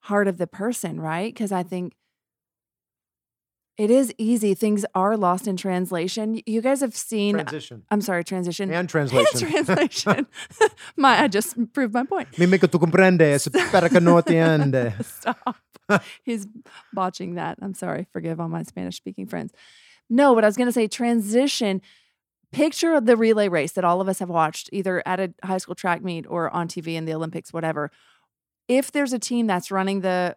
heart 0.00 0.28
of 0.28 0.38
the 0.38 0.46
person, 0.46 1.00
right? 1.00 1.32
Because 1.32 1.52
I 1.52 1.62
think 1.62 1.94
it 3.78 3.90
is 3.90 4.12
easy. 4.18 4.54
Things 4.54 4.84
are 4.94 5.16
lost 5.16 5.48
in 5.48 5.56
translation. 5.56 6.40
You 6.46 6.60
guys 6.60 6.80
have 6.82 6.94
seen, 6.94 7.36
uh, 7.40 7.44
Transition 7.44 7.82
I'm 7.90 8.00
sorry, 8.02 8.22
transition. 8.22 8.70
and 8.70 8.88
translation. 8.94 9.48
translation. 9.48 10.26
my, 10.96 11.22
I 11.22 11.28
just 11.28 11.56
proved 11.72 11.94
my 11.94 12.04
point. 12.04 12.38
Mi 12.38 12.46
mica 12.46 12.68
tu 12.68 12.78
comprende, 12.78 13.40
spera 13.40 13.88
que 13.90 13.98
no 14.00 14.20
ti 14.20 14.34
entiende. 14.34 15.02
Stop. 15.04 15.56
He's 16.22 16.46
botching 16.92 17.34
that. 17.34 17.58
I'm 17.60 17.74
sorry. 17.74 18.06
Forgive 18.12 18.40
all 18.40 18.48
my 18.48 18.62
Spanish 18.62 18.96
speaking 18.96 19.26
friends. 19.26 19.52
No, 20.08 20.34
but 20.34 20.44
I 20.44 20.46
was 20.46 20.56
going 20.56 20.68
to 20.68 20.72
say 20.72 20.86
transition. 20.86 21.80
Picture 22.52 23.00
the 23.00 23.16
relay 23.16 23.48
race 23.48 23.72
that 23.72 23.84
all 23.84 24.00
of 24.00 24.08
us 24.08 24.18
have 24.18 24.28
watched, 24.28 24.68
either 24.72 25.02
at 25.06 25.18
a 25.18 25.32
high 25.42 25.58
school 25.58 25.74
track 25.74 26.02
meet 26.02 26.26
or 26.28 26.50
on 26.50 26.68
TV 26.68 26.94
in 26.94 27.06
the 27.06 27.14
Olympics, 27.14 27.52
whatever. 27.52 27.90
If 28.68 28.92
there's 28.92 29.14
a 29.14 29.18
team 29.18 29.46
that's 29.46 29.70
running 29.70 30.00
the 30.00 30.36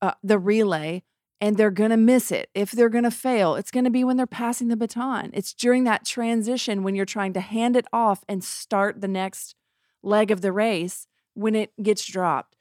uh, 0.00 0.14
the 0.24 0.38
relay 0.38 1.04
and 1.40 1.56
they're 1.56 1.70
going 1.70 1.90
to 1.90 1.96
miss 1.96 2.32
it, 2.32 2.50
if 2.54 2.72
they're 2.72 2.88
going 2.88 3.04
to 3.04 3.10
fail, 3.10 3.54
it's 3.54 3.70
going 3.70 3.84
to 3.84 3.90
be 3.90 4.02
when 4.02 4.16
they're 4.16 4.26
passing 4.26 4.66
the 4.66 4.76
baton. 4.76 5.30
It's 5.32 5.54
during 5.54 5.84
that 5.84 6.04
transition 6.04 6.82
when 6.82 6.96
you're 6.96 7.04
trying 7.04 7.32
to 7.34 7.40
hand 7.40 7.76
it 7.76 7.86
off 7.92 8.24
and 8.28 8.42
start 8.42 9.00
the 9.00 9.08
next 9.08 9.54
leg 10.02 10.32
of 10.32 10.40
the 10.40 10.52
race 10.52 11.06
when 11.34 11.54
it 11.54 11.70
gets 11.80 12.04
dropped. 12.04 12.56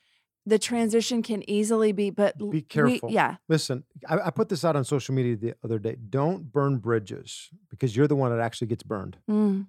The 0.45 0.57
transition 0.57 1.21
can 1.21 1.47
easily 1.49 1.91
be, 1.91 2.09
but 2.09 2.37
Be 2.37 2.45
we- 2.45 2.61
careful. 2.61 3.11
yeah, 3.11 3.35
Listen, 3.47 3.83
I, 4.09 4.17
I 4.25 4.29
put 4.31 4.49
this 4.49 4.65
out 4.65 4.75
on 4.75 4.83
social 4.83 5.13
media 5.13 5.35
the 5.35 5.53
other 5.63 5.77
day. 5.77 5.95
Don't 6.09 6.51
burn 6.51 6.77
bridges 6.79 7.49
because 7.69 7.95
you're 7.95 8.07
the 8.07 8.15
one 8.15 8.31
that 8.31 8.39
actually 8.43 8.67
gets 8.67 8.81
burned. 8.83 9.17
Mm, 9.29 9.67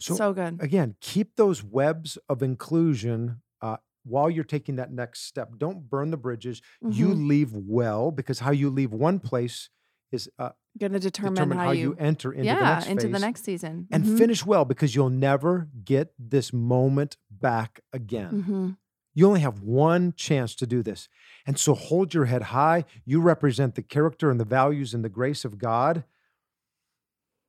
So, 0.00 0.14
so, 0.16 0.32
good. 0.34 0.58
again, 0.60 0.96
keep 1.00 1.36
those 1.36 1.62
webs 1.64 2.18
of 2.28 2.42
inclusion 2.42 3.40
uh, 3.62 3.78
while 4.04 4.28
you're 4.28 4.44
taking 4.44 4.76
that 4.76 4.92
next 4.92 5.22
step. 5.22 5.52
Don't 5.56 5.88
burn 5.88 6.10
the 6.10 6.18
bridges. 6.18 6.60
You 6.82 7.08
Mhm. 7.14 7.26
leave 7.26 7.54
well 7.54 8.10
because 8.10 8.40
how 8.40 8.50
you 8.50 8.68
leave 8.68 8.92
one 8.92 9.18
place 9.20 9.70
is 10.12 10.28
uh, 10.38 10.50
Going 10.78 10.92
to 10.92 10.98
determine, 10.98 11.34
determine 11.34 11.58
how, 11.58 11.70
you, 11.70 11.94
enter 11.98 12.32
into 12.32 12.44
yeah 12.44 12.56
the 12.58 12.64
next 12.74 12.86
into 12.88 13.08
the 13.08 13.18
next 13.20 13.44
season 13.44 13.86
and 13.90 14.04
Mhm, 14.04 14.18
finish 14.18 14.44
well 14.44 14.64
because 14.66 14.94
you'll 14.94 15.08
never 15.08 15.68
get 15.84 16.12
this 16.18 16.52
moment 16.52 17.16
back 17.30 17.80
again. 17.92 18.44
mhm. 18.44 18.76
You 19.14 19.28
only 19.28 19.40
have 19.40 19.62
one 19.62 20.12
chance 20.16 20.54
to 20.56 20.66
do 20.66 20.82
this. 20.82 21.08
And 21.46 21.58
so 21.58 21.74
hold 21.74 22.14
your 22.14 22.24
head 22.24 22.42
high. 22.42 22.84
You 23.04 23.20
represent 23.20 23.76
the 23.76 23.82
character 23.82 24.30
and 24.30 24.40
the 24.40 24.44
values 24.44 24.92
and 24.92 25.04
the 25.04 25.08
grace 25.08 25.44
of 25.44 25.58
God. 25.58 26.04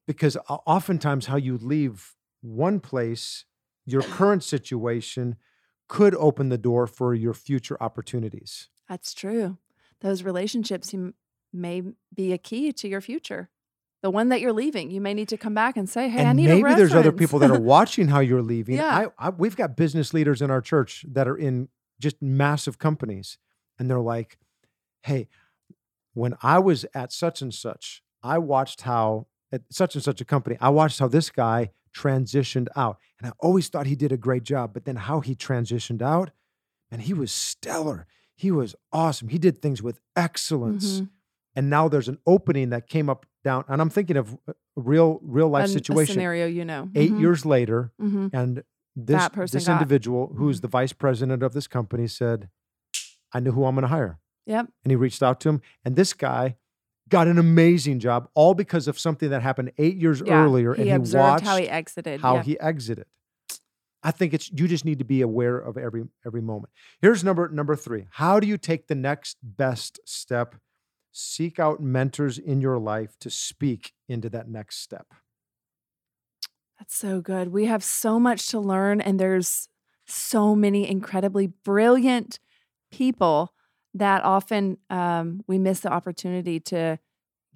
Because 0.08 0.38
oftentimes, 0.48 1.26
how 1.26 1.38
you 1.38 1.58
leave 1.58 2.14
one 2.42 2.80
place, 2.80 3.46
your 3.86 4.04
current 4.04 4.44
situation 4.44 5.38
could 5.88 6.14
open 6.16 6.50
the 6.50 6.58
door 6.58 6.86
for 6.86 7.16
your 7.16 7.34
future 7.34 7.78
opportunities. 7.82 8.70
That's 8.88 9.16
true. 9.16 9.58
Those 10.02 10.22
relationships 10.22 10.94
may 11.52 11.82
be 12.14 12.34
a 12.34 12.38
key 12.38 12.72
to 12.74 12.88
your 12.88 13.02
future. 13.02 13.50
The 14.06 14.12
one 14.12 14.30
that 14.30 14.40
you're 14.40 14.54
leaving, 14.54 14.92
you 14.92 15.02
may 15.02 15.16
need 15.16 15.30
to 15.30 15.38
come 15.38 15.56
back 15.56 15.76
and 15.78 15.90
say, 15.90 16.10
"Hey, 16.10 16.20
I 16.20 16.30
and 16.30 16.38
need 16.38 16.48
maybe 16.50 16.72
a 16.72 16.76
there's 16.76 16.94
other 16.94 17.12
people 17.12 17.40
that 17.40 17.50
are 17.50 17.60
watching 17.76 18.08
how 18.08 18.20
you're 18.20 18.44
leaving. 18.44 18.76
Yeah. 18.76 19.10
I, 19.18 19.28
I, 19.28 19.30
we've 19.32 19.56
got 19.56 19.76
business 19.76 20.14
leaders 20.14 20.44
in 20.44 20.52
our 20.52 20.62
church 20.62 21.04
that 21.12 21.28
are 21.28 21.36
in 21.36 21.70
just 22.00 22.22
massive 22.22 22.78
companies, 22.78 23.40
and 23.80 23.90
they're 23.90 23.98
like, 23.98 24.38
"Hey, 25.02 25.28
when 26.14 26.36
I 26.44 26.60
was 26.60 26.86
at 26.94 27.12
such 27.12 27.42
and 27.42 27.52
such, 27.52 28.04
I 28.22 28.38
watched 28.38 28.82
how 28.82 29.26
at 29.52 29.64
such 29.72 29.96
and 29.96 30.04
such 30.04 30.22
a 30.22 30.26
company, 30.26 30.56
I 30.62 30.70
watched 30.70 31.00
how 31.00 31.08
this 31.08 31.32
guy 31.32 31.72
transitioned 31.92 32.68
out, 32.76 33.00
and 33.18 33.28
I 33.28 33.32
always 33.40 33.70
thought 33.70 33.88
he 33.88 33.96
did 33.96 34.12
a 34.12 34.18
great 34.18 34.44
job. 34.44 34.72
But 34.72 34.86
then 34.86 34.98
how 34.98 35.22
he 35.22 35.34
transitioned 35.34 36.04
out, 36.04 36.30
and 36.92 37.02
he 37.02 37.16
was 37.16 37.32
stellar. 37.32 38.06
He 38.36 38.52
was 38.52 38.76
awesome. 38.94 39.30
He 39.30 39.40
did 39.40 39.64
things 39.64 39.82
with 39.82 40.00
excellence." 40.16 41.00
Mhm. 41.00 41.10
And 41.56 41.70
now 41.72 41.88
there's 41.88 42.10
an 42.10 42.20
opening 42.28 42.70
that 42.70 42.88
came 42.88 43.10
up 43.10 43.26
down, 43.46 43.64
and 43.70 43.80
I'm 43.82 43.90
thinking 43.90 44.18
of 44.18 44.38
a 44.50 44.54
real, 44.76 45.20
real 45.24 45.48
life 45.48 45.66
An- 45.66 45.72
situation 45.72 46.14
scenario, 46.16 46.48
you 46.48 46.66
know. 46.66 46.90
8 46.96 47.12
Mhm, 47.14 47.20
years 47.22 47.46
later 47.46 47.94
mhm. 48.02 48.30
and 48.34 48.64
this 48.98 49.30
this 49.52 49.66
got- 49.68 49.74
individual 49.82 50.34
who's 50.38 50.58
Mhm. 50.58 50.62
the 50.64 50.68
vice 50.68 50.92
president 50.94 51.44
of 51.44 51.54
this 51.54 51.68
company 51.68 52.08
said 52.08 52.50
i 53.34 53.40
knew 53.42 53.52
who 53.52 53.66
i'm 53.66 53.76
going 53.76 53.84
to 53.84 53.90
hire 53.90 54.20
Yep. 54.46 54.68
and 54.84 54.92
he 54.92 54.96
reached 54.96 55.22
out 55.22 55.40
to 55.42 55.50
him 55.50 55.62
and 55.84 55.96
this 55.96 56.14
guy 56.14 56.56
got 57.10 57.28
an 57.28 57.38
amazing 57.38 58.00
job 58.00 58.30
all 58.34 58.54
because 58.54 58.88
of 58.88 58.98
something 58.98 59.30
that 59.30 59.42
happened 59.42 59.72
eight 59.78 59.96
years 59.98 60.22
Yeah. 60.26 60.42
earlier 60.44 60.74
He 60.74 60.82
and 60.84 60.90
he 60.90 60.96
observed 60.96 61.22
watched 61.22 61.44
how 61.46 61.58
he 61.58 61.68
exited. 61.70 62.22
how 62.22 62.36
yeah. 62.36 62.44
he 62.44 62.60
exited 62.60 63.06
i 64.02 64.12
think 64.12 64.34
it's 64.34 64.50
you 64.52 64.66
just 64.68 64.86
need 64.86 65.00
to 65.00 65.06
be 65.06 65.22
aware 65.22 65.58
of 65.58 65.78
every 65.78 66.04
every 66.26 66.42
moment 66.42 66.72
here's 67.02 67.22
number 67.24 67.50
number 67.50 67.76
three 67.76 68.08
how 68.12 68.40
do 68.40 68.48
you 68.48 68.58
take 68.58 68.88
the 68.88 68.96
next 68.96 69.38
best 69.44 70.00
step 70.06 70.56
seek 71.18 71.60
out 71.60 71.82
mentors 71.82 72.38
in 72.38 72.60
your 72.60 72.78
life 72.78 73.18
to 73.20 73.30
speak 73.30 73.94
into 74.10 74.30
that 74.30 74.50
next 74.50 74.80
step 74.80 75.08
That's 76.78 76.96
so 76.96 77.22
good. 77.22 77.50
We 77.50 77.66
have 77.66 77.84
so 77.84 78.20
much 78.20 78.50
to 78.50 78.60
learn, 78.60 79.00
and 79.00 79.20
there's 79.20 79.70
so 80.06 80.56
many 80.56 80.90
incredibly 80.90 81.48
brilliant 81.48 82.40
people 82.92 83.54
that 83.94 84.24
often 84.24 84.78
um, 84.90 85.42
we 85.48 85.58
miss 85.58 85.80
the 85.80 85.92
opportunity 85.92 86.60
to 86.60 87.00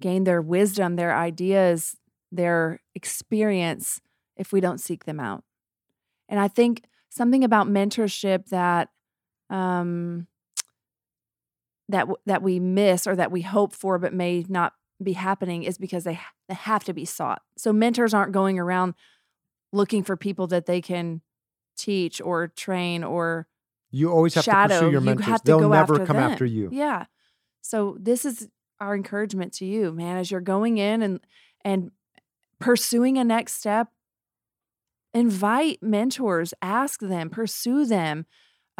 gain 0.00 0.24
their 0.24 0.40
wisdom, 0.40 0.96
their 0.96 1.14
ideas, 1.14 1.96
their 2.32 2.80
experience 2.94 4.00
if 4.36 4.52
we 4.52 4.60
don't 4.60 4.80
seek 4.80 5.04
them 5.04 5.20
out. 5.20 5.44
And 6.28 6.40
I 6.40 6.48
think 6.48 6.84
something 7.10 7.44
about 7.44 7.68
mentorship 7.68 8.46
that 8.46 8.88
um, 9.50 10.26
that 11.90 12.00
w- 12.00 12.16
that 12.26 12.42
we 12.42 12.60
miss 12.60 13.06
or 13.06 13.16
that 13.16 13.30
we 13.32 13.42
hope 13.42 13.72
for 13.72 13.98
but 13.98 14.14
may 14.14 14.44
not 14.48 14.72
be 15.02 15.12
happening 15.12 15.62
is 15.64 15.78
because 15.78 16.04
they 16.04 16.14
ha- 16.14 16.32
they 16.48 16.54
have 16.54 16.84
to 16.84 16.92
be 16.92 17.04
sought. 17.04 17.42
So 17.56 17.72
mentors 17.72 18.14
aren't 18.14 18.32
going 18.32 18.58
around 18.58 18.94
looking 19.72 20.02
for 20.02 20.16
people 20.16 20.46
that 20.48 20.66
they 20.66 20.80
can 20.80 21.22
teach 21.76 22.20
or 22.20 22.48
train 22.48 23.02
or 23.04 23.46
you 23.90 24.10
always 24.12 24.34
have 24.34 24.44
to 24.44 24.50
pursue 24.50 24.90
your 24.90 25.00
You 25.00 25.06
mentors 25.06 25.26
have 25.26 25.42
to 25.42 25.46
they'll 25.46 25.60
go 25.60 25.68
never 25.70 25.94
after 25.94 26.06
come 26.06 26.16
them. 26.16 26.30
after 26.30 26.44
you 26.44 26.68
yeah. 26.72 27.06
So 27.62 27.96
this 28.00 28.24
is 28.24 28.48
our 28.80 28.94
encouragement 28.94 29.52
to 29.54 29.66
you, 29.66 29.92
man, 29.92 30.16
as 30.16 30.30
you're 30.30 30.40
going 30.40 30.78
in 30.78 31.02
and 31.02 31.20
and 31.64 31.90
pursuing 32.58 33.18
a 33.18 33.24
next 33.24 33.54
step. 33.54 33.88
Invite 35.12 35.82
mentors, 35.82 36.54
ask 36.62 37.00
them, 37.00 37.30
pursue 37.30 37.84
them 37.84 38.26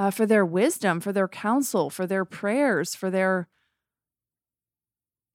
uh, 0.01 0.11
for 0.11 0.25
their 0.25 0.47
wisdom, 0.47 0.99
for 0.99 1.13
their 1.13 1.29
counsel, 1.29 1.91
for 1.91 2.07
their 2.07 2.25
prayers, 2.25 2.95
for 2.95 3.11
their 3.11 3.49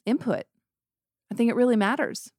input. 0.08 0.46
I 1.32 1.36
think 1.36 1.52
it 1.52 1.56
really 1.56 1.76
matters. 1.76 2.32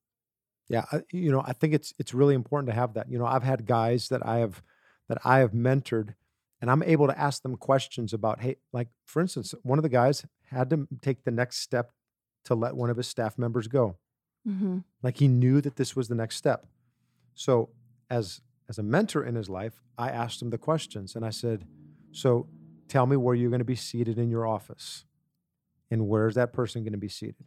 Yeah, 0.68 0.86
you 1.12 1.30
know, 1.30 1.44
I 1.46 1.52
think 1.52 1.72
it's 1.72 1.94
it's 2.00 2.12
really 2.12 2.34
important 2.34 2.68
to 2.70 2.74
have 2.74 2.94
that. 2.94 3.08
You 3.08 3.20
know, 3.20 3.26
I've 3.26 3.44
had 3.44 3.64
guys 3.64 4.08
that 4.08 4.26
I 4.26 4.38
have 4.38 4.60
that 5.08 5.18
I 5.24 5.38
have 5.38 5.52
mentored, 5.52 6.14
and 6.60 6.68
I'm 6.68 6.82
able 6.82 7.06
to 7.06 7.16
ask 7.16 7.42
them 7.42 7.56
questions 7.56 8.12
about, 8.12 8.40
hey, 8.40 8.56
like 8.72 8.88
for 9.04 9.22
instance, 9.22 9.54
one 9.62 9.78
of 9.78 9.84
the 9.84 9.88
guys 9.88 10.26
had 10.50 10.68
to 10.70 10.88
take 11.00 11.22
the 11.22 11.30
next 11.30 11.58
step 11.58 11.92
to 12.46 12.56
let 12.56 12.74
one 12.74 12.90
of 12.90 12.96
his 12.96 13.06
staff 13.06 13.38
members 13.38 13.68
go. 13.68 13.98
Mm-hmm. 14.48 14.78
Like 15.00 15.18
he 15.18 15.28
knew 15.28 15.60
that 15.60 15.76
this 15.76 15.94
was 15.94 16.08
the 16.08 16.16
next 16.16 16.34
step. 16.34 16.66
So 17.36 17.68
as 18.10 18.40
as 18.68 18.78
a 18.78 18.82
mentor 18.82 19.24
in 19.24 19.36
his 19.36 19.48
life, 19.48 19.80
I 19.96 20.10
asked 20.10 20.42
him 20.42 20.50
the 20.50 20.58
questions, 20.58 21.14
and 21.14 21.24
I 21.24 21.30
said, 21.30 21.68
so 22.16 22.48
tell 22.88 23.07
me 23.07 23.16
where 23.16 23.35
you're 23.35 23.50
going 23.50 23.59
to 23.61 23.64
be 23.64 23.76
seated 23.76 24.18
in 24.18 24.31
your 24.31 24.46
office, 24.46 25.05
and 25.90 26.09
where's 26.09 26.35
that 26.35 26.52
person 26.52 26.83
going 26.83 26.92
to 26.92 26.98
be 26.98 27.09
seated, 27.09 27.46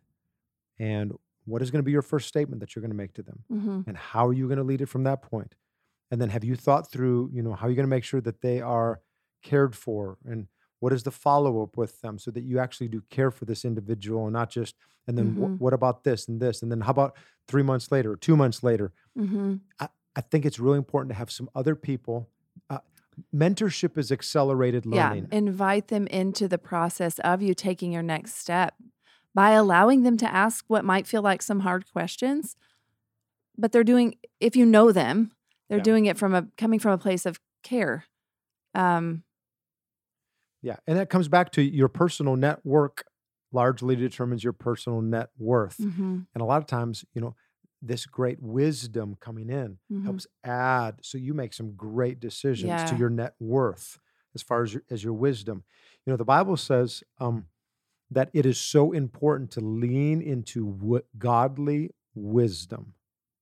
and 0.78 1.14
what 1.46 1.62
is 1.62 1.72
going 1.72 1.80
to 1.80 1.86
be 1.86 1.92
your 1.92 2.02
first 2.02 2.28
statement 2.28 2.60
that 2.60 2.76
you're 2.76 2.82
going 2.82 2.92
to 2.92 2.98
make 2.98 3.14
to 3.14 3.24
them 3.24 3.44
Mm-hmm. 3.52 3.82
and 3.88 3.98
how 3.98 4.28
are 4.28 4.34
you 4.34 4.46
going 4.48 4.58
to 4.58 4.64
lead 4.64 4.82
it 4.82 4.86
from 4.88 5.04
that 5.04 5.22
point 5.22 5.56
and 6.12 6.22
then 6.22 6.30
have 6.30 6.44
you 6.44 6.56
thought 6.56 6.92
through 6.92 7.30
you 7.34 7.42
know 7.42 7.54
how 7.54 7.66
are 7.68 7.70
you 7.70 7.76
going 7.76 7.86
to 7.90 7.96
make 7.98 8.04
sure 8.04 8.22
that 8.22 8.42
they 8.42 8.62
are 8.62 9.02
cared 9.42 9.76
for 9.76 10.18
and 10.26 10.48
what 10.80 10.94
is 10.94 11.04
the 11.04 11.12
follow-up 11.12 11.76
with 11.76 12.00
them 12.02 12.18
so 12.20 12.30
that 12.32 12.44
you 12.44 12.60
actually 12.60 12.88
do 12.88 13.02
care 13.10 13.32
for 13.32 13.46
this 13.46 13.66
individual 13.66 14.26
and 14.26 14.34
not 14.34 14.50
just 14.50 14.76
and 15.08 15.18
then 15.18 15.34
wh- 15.34 15.40
Mhm. 15.50 15.60
what 15.60 15.74
about 15.74 16.04
this 16.04 16.28
and 16.28 16.40
this 16.42 16.62
and 16.62 16.72
then 16.72 16.82
how 16.82 16.92
about 16.92 17.16
three 17.48 17.64
months 17.64 17.92
later 17.92 18.16
two 18.16 18.36
months 18.38 18.62
later 18.64 18.92
Mm-hmm. 19.18 19.56
i 20.16 20.22
think 20.22 20.46
it's 20.46 20.60
really 20.60 20.78
important 20.78 21.10
to 21.12 21.16
have 21.16 21.32
some 21.32 21.50
other 21.56 21.76
people 21.76 22.30
mentorship 23.34 23.98
is 23.98 24.12
accelerated 24.12 24.86
learning 24.86 25.28
Yeah, 25.32 25.38
invite 25.38 25.88
them 25.88 26.08
into 26.08 26.48
the 26.48 26.58
process 26.58 27.20
of 27.20 27.42
you 27.42 27.54
taking 27.54 27.92
your 27.92 28.04
next 28.04 28.36
step. 28.36 28.76
by 29.36 29.52
allowing 29.52 30.02
them 30.04 30.18
to 30.18 30.34
ask 30.34 30.66
what 30.68 30.84
might 30.84 31.06
feel 31.08 31.22
like 31.22 31.42
some 31.44 31.60
hard 31.60 31.86
questions. 31.92 32.56
But 33.58 33.72
they're 33.72 33.84
doing, 33.84 34.16
if 34.40 34.56
you 34.56 34.66
know 34.66 34.92
them, 34.92 35.32
they're 35.70 35.78
Yeah. 35.80 35.84
doing 35.84 36.06
it 36.06 36.18
from 36.18 36.34
a 36.34 36.48
coming 36.58 36.80
from 36.80 36.94
a 36.94 36.98
place 36.98 37.26
of 37.26 37.40
care. 37.64 38.06
Um, 38.74 39.24
Yeah. 40.62 40.78
And 40.88 40.98
that 40.98 41.10
comes 41.10 41.28
back 41.28 41.52
to 41.54 41.62
your 41.62 41.88
personal 41.88 42.36
network 42.36 43.06
largely 43.52 43.96
determines 43.96 44.44
your 44.44 44.54
personal 44.54 45.02
net 45.02 45.30
worth. 45.38 45.80
mhm, 45.80 46.28
And 46.36 46.42
a 46.42 46.46
lot 46.46 46.62
of 46.62 46.68
times, 46.68 47.04
you 47.14 47.22
know, 47.22 47.36
this 47.82 48.06
great 48.06 48.42
wisdom 48.42 49.16
coming 49.20 49.50
in 49.50 49.78
mhm. 49.92 50.04
helps 50.04 50.28
add 50.44 50.96
so 51.02 51.18
you 51.18 51.34
make 51.34 51.54
some 51.54 51.74
great 51.76 52.20
decisions 52.20 52.90
to 52.90 52.96
your 52.98 53.10
net 53.10 53.34
worth 53.40 54.00
as 54.36 54.42
far 54.42 54.64
as 54.64 54.74
your, 54.74 54.84
as 54.90 55.04
your 55.04 55.14
wisdom. 55.14 55.64
You 56.06 56.12
know, 56.14 56.18
the 56.18 56.26
Bible 56.26 56.58
says 56.58 57.04
um, 57.20 57.46
that 58.12 58.30
it 58.34 58.46
is 58.46 58.60
so 58.60 58.92
important 58.92 59.52
to 59.52 59.62
lean 59.62 60.22
into 60.22 60.74
w- 60.74 61.04
godly 61.18 61.92
wisdom. 62.14 62.94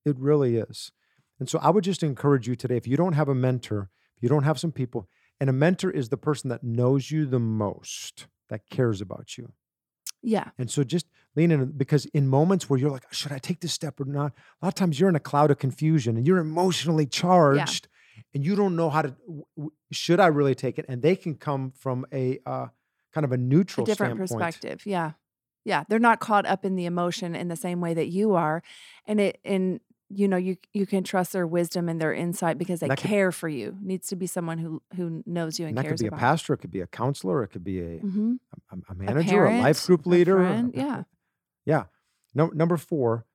It 0.06 0.17
really 0.19 0.58
is. 0.58 0.91
And 1.39 1.50
so 1.50 1.60
I 1.60 1.69
would 1.69 1.84
just 1.84 2.04
encourage 2.04 2.47
you 2.47 2.56
today 2.56 2.78
if 2.78 2.88
you 2.88 2.97
don't 2.97 3.13
have 3.13 3.30
a 3.30 3.36
mentor, 3.36 3.89
if 4.15 4.23
you 4.23 4.30
don't 4.30 4.43
have 4.43 4.60
some 4.60 4.71
people, 4.71 5.08
and 5.39 5.50
a 5.50 5.54
mentor 5.54 5.91
is 5.91 6.10
the 6.10 6.17
person 6.17 6.50
that 6.50 6.63
knows 6.63 7.12
you 7.12 7.26
the 7.26 7.39
most, 7.39 8.28
that 8.50 8.69
cares 8.69 9.02
about 9.02 9.38
you. 9.38 9.54
Yeah. 10.28 10.50
And 10.58 10.70
so 10.70 10.84
just 10.84 11.06
lean 11.38 11.52
in 11.52 11.72
because 11.72 12.06
in 12.08 12.28
moments 12.28 12.70
where 12.70 12.78
you're 12.78 12.92
like, 12.92 13.06
should 13.13 13.32
I 13.32 13.38
take 13.38 13.62
this 13.62 13.72
step 13.72 13.98
or 14.02 14.06
not? 14.06 14.34
A 14.62 14.66
lot 14.66 14.70
of 14.70 14.76
times 14.76 15.00
you're 15.00 15.08
in 15.08 15.16
a 15.16 15.22
cloud 15.22 15.52
of 15.52 15.58
confusion 15.58 16.18
and 16.18 16.28
you're 16.28 16.40
emotionally 16.40 17.06
charged 17.06 17.88
and 18.34 18.44
you 18.46 18.54
don't 18.58 18.76
know 18.76 18.90
how 18.90 19.04
to, 19.04 19.16
should 19.92 20.20
I 20.20 20.28
really 20.28 20.54
take 20.54 20.78
it? 20.78 20.86
And 20.90 21.02
they 21.02 21.16
can 21.16 21.36
come 21.36 21.72
from 21.72 22.06
a 22.12 22.40
uh, 22.46 22.68
kind 23.13 23.24
of 23.24 23.32
a 23.32 23.36
A 23.36 23.38
neutral 23.38 23.86
different 23.86 24.18
standpoint. 24.18 24.30
perspective. 24.30 24.86
Yeah. 24.86 25.12
Yeah. 25.63 25.86
They're 25.88 25.98
not 26.10 26.20
caught 26.20 26.46
up 26.46 26.66
in 26.66 26.76
the 26.76 26.86
emotion 26.86 27.34
in 27.34 27.48
the 27.48 27.56
same 27.56 27.80
way 27.80 27.94
that 27.94 28.08
you 28.10 28.36
are. 28.36 28.62
And 29.06 29.22
it, 29.22 29.40
and, 29.46 29.80
you 30.10 30.28
know, 30.28 30.38
you 30.38 30.58
you 30.74 30.86
can 30.86 31.04
trust 31.04 31.34
their 31.34 31.46
wisdom 31.48 31.89
and 31.89 32.00
their 32.00 32.13
insight 32.13 32.58
because 32.58 32.80
they 32.80 32.88
could- 32.88 32.98
care 33.00 33.32
for 33.32 33.50
you. 33.50 33.78
Needs 33.82 34.08
to 34.08 34.15
be 34.15 34.28
someone 34.28 34.58
who 34.58 34.82
who 34.96 35.24
knows 35.26 35.60
you 35.60 35.65
and, 35.65 35.72
And 35.72 35.78
that 35.78 35.84
could 35.84 35.89
cares 35.89 36.02
be 36.02 36.08
a 36.08 36.12
pastor, 36.12 36.54
it 36.54 36.58
could 36.58 36.72
be 36.72 36.82
a 36.82 36.88
counselor, 36.88 37.43
it 37.43 37.50
could 37.50 37.63
be 37.63 37.82
a, 37.82 37.98
hmm 38.00 38.36
a, 38.72 38.76
a 38.91 38.96
manager, 38.96 39.46
a, 39.46 39.62
life 39.62 39.86
group 39.86 40.06
leader. 40.06 40.38
a- 40.41 40.48
friend, 40.48 40.74
a- 40.76 40.78
yeah. 40.78 41.04
Yeah. 41.65 41.84
No, 42.34 42.48
number 42.48 42.78
four, 42.78 43.26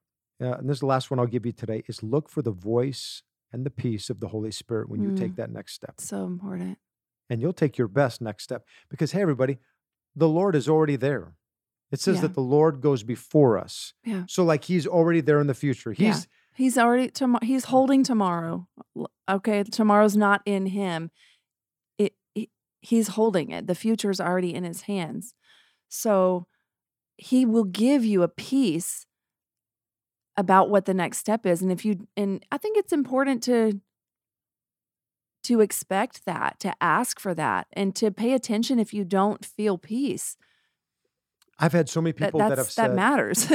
uh, 0.40 0.52
and 0.58 0.68
this 0.68 0.76
is 0.76 0.80
the 0.80 0.86
last 0.86 1.10
one 1.10 1.18
I'll 1.20 1.26
give 1.26 1.44
you 1.44 1.52
today, 1.52 1.82
is 1.88 2.02
look 2.02 2.28
for 2.30 2.40
the 2.42 2.52
voice 2.52 3.22
and 3.52 3.66
the 3.66 3.70
peace 3.70 4.08
of 4.08 4.20
the 4.20 4.28
Holy 4.28 4.50
Spirit 4.50 4.88
when 4.88 5.02
you 5.02 5.10
Mm. 5.10 5.18
take 5.18 5.36
that 5.36 5.50
next 5.50 5.74
step. 5.74 6.00
So 6.00 6.24
important. 6.26 6.78
and 7.30 7.40
you'll 7.40 7.52
take 7.52 7.78
your 7.78 7.88
best 7.88 8.20
next 8.20 8.44
step 8.44 8.64
because 8.90 9.12
hey 9.12 9.22
everybody 9.22 9.56
the 10.14 10.28
lord 10.28 10.54
is 10.54 10.68
already 10.68 10.96
there 10.96 11.34
it 11.90 12.00
says 12.00 12.16
Yeah. 12.16 12.22
that 12.22 12.34
the 12.34 12.42
lord 12.42 12.80
goes 12.82 13.02
before 13.04 13.56
us 13.56 13.94
Yeah. 14.04 14.24
so 14.28 14.44
like 14.44 14.64
he's 14.64 14.86
already 14.86 15.20
there 15.22 15.40
in 15.40 15.46
the 15.46 15.54
future 15.54 15.92
Yeah. 15.96 16.10
He's 16.54 16.78
already 16.78 17.08
tomorrow. 17.10 17.44
He's 17.44 17.64
holding 17.64 18.02
tomorrow. 18.02 18.66
Okay, 19.28 19.62
tomorrow's 19.64 20.16
not 20.16 20.42
in 20.44 20.66
him. 20.66 21.10
It, 21.98 22.14
he, 22.34 22.50
he's 22.80 23.08
holding 23.08 23.50
it. 23.50 23.66
The 23.66 23.74
future's 23.74 24.20
already 24.20 24.54
in 24.54 24.64
his 24.64 24.82
hands. 24.82 25.34
So 25.88 26.46
he 27.16 27.44
will 27.44 27.64
give 27.64 28.04
you 28.04 28.22
a 28.22 28.28
peace 28.28 29.06
about 30.36 30.70
what 30.70 30.86
the 30.86 30.94
next 30.94 31.18
step 31.18 31.46
is. 31.46 31.62
And 31.62 31.70
if 31.70 31.84
you 31.84 32.08
and 32.16 32.44
I 32.50 32.58
think 32.58 32.78
it's 32.78 32.92
important 32.92 33.42
to 33.44 33.80
to 35.44 35.60
expect 35.60 36.24
that, 36.24 36.60
to 36.60 36.72
ask 36.80 37.18
for 37.18 37.34
that, 37.34 37.66
and 37.72 37.96
to 37.96 38.10
pay 38.12 38.32
attention 38.32 38.78
if 38.78 38.94
you 38.94 39.04
don't 39.04 39.44
feel 39.44 39.76
peace. 39.76 40.36
i've 41.58 41.72
had 41.72 41.88
so 41.88 42.00
many 42.00 42.12
people 42.12 42.38
that, 42.38 42.58
have 42.58 42.70
said 42.70 42.88
that 42.90 42.94
matters. 42.94 43.46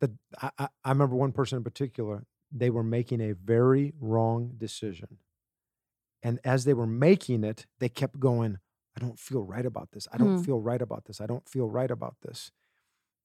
that 0.00 0.10
I, 0.40 0.68
I 0.84 0.88
remember 0.90 1.16
one 1.16 1.32
person 1.32 1.58
in 1.58 1.64
particular 1.64 2.26
they 2.54 2.70
were 2.70 2.84
making 2.84 3.20
a 3.22 3.34
very 3.34 3.94
wrong 4.00 4.54
decision 4.58 5.18
and 6.22 6.40
as 6.44 6.64
they 6.64 6.74
were 6.74 6.86
making 6.86 7.44
it 7.44 7.66
they 7.78 7.88
kept 7.88 8.18
going 8.18 8.58
i 8.96 9.00
don't 9.00 9.18
feel 9.18 9.42
right 9.42 9.66
about 9.66 9.90
this 9.92 10.06
i 10.12 10.18
don't 10.18 10.36
Hmm. 10.36 10.44
feel 10.44 10.60
right 10.60 10.82
about 10.82 11.04
this 11.04 11.20
i 11.20 11.26
don't 11.26 11.48
feel 11.48 11.68
right 11.68 11.90
about 11.90 12.16
this 12.22 12.50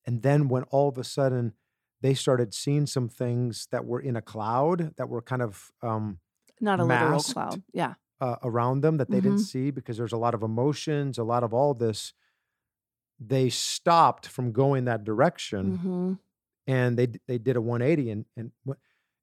and 0.06 0.24
then 0.24 0.50
when 0.50 0.64
all 0.66 0.90
of 0.90 0.98
a 0.98 1.06
sudden 1.06 1.54
they 2.02 2.14
started 2.14 2.54
seeing 2.54 2.86
some 2.88 3.10
things 3.10 3.68
that 3.72 3.86
were 3.86 4.02
in 4.02 4.16
a 4.16 4.22
cloud 4.24 4.96
that 4.98 5.10
were 5.10 5.22
kind 5.22 5.42
of 5.42 5.72
um, 5.84 6.20
not 6.60 6.80
a 6.80 6.86
literal 6.86 7.24
cloud. 7.24 7.64
Yeah. 7.74 7.96
uh, 8.22 8.38
around 8.44 8.82
them 8.82 8.98
that 8.98 9.12
they 9.12 9.22
didn't 9.22 9.40
Mhm. 9.40 9.42
see 9.42 9.72
because 9.72 9.98
there's 9.98 10.14
a 10.14 10.18
lot 10.18 10.34
of 10.36 10.44
emotions, 10.44 11.18
a 11.18 11.24
lot 11.24 11.44
of 11.44 11.54
all 11.54 11.74
this. 11.74 12.14
They 13.20 13.50
stopped 13.50 14.28
from 14.28 14.52
going 14.54 14.86
that 14.86 15.04
direction, 15.04 15.76
hmm 15.76 16.14
and 16.68 16.98
they 17.00 17.08
they 17.28 17.38
did 17.40 17.58
a 17.58 17.62
180 17.62 18.12
and 18.12 18.26
and 18.38 18.52
went- 18.66 18.82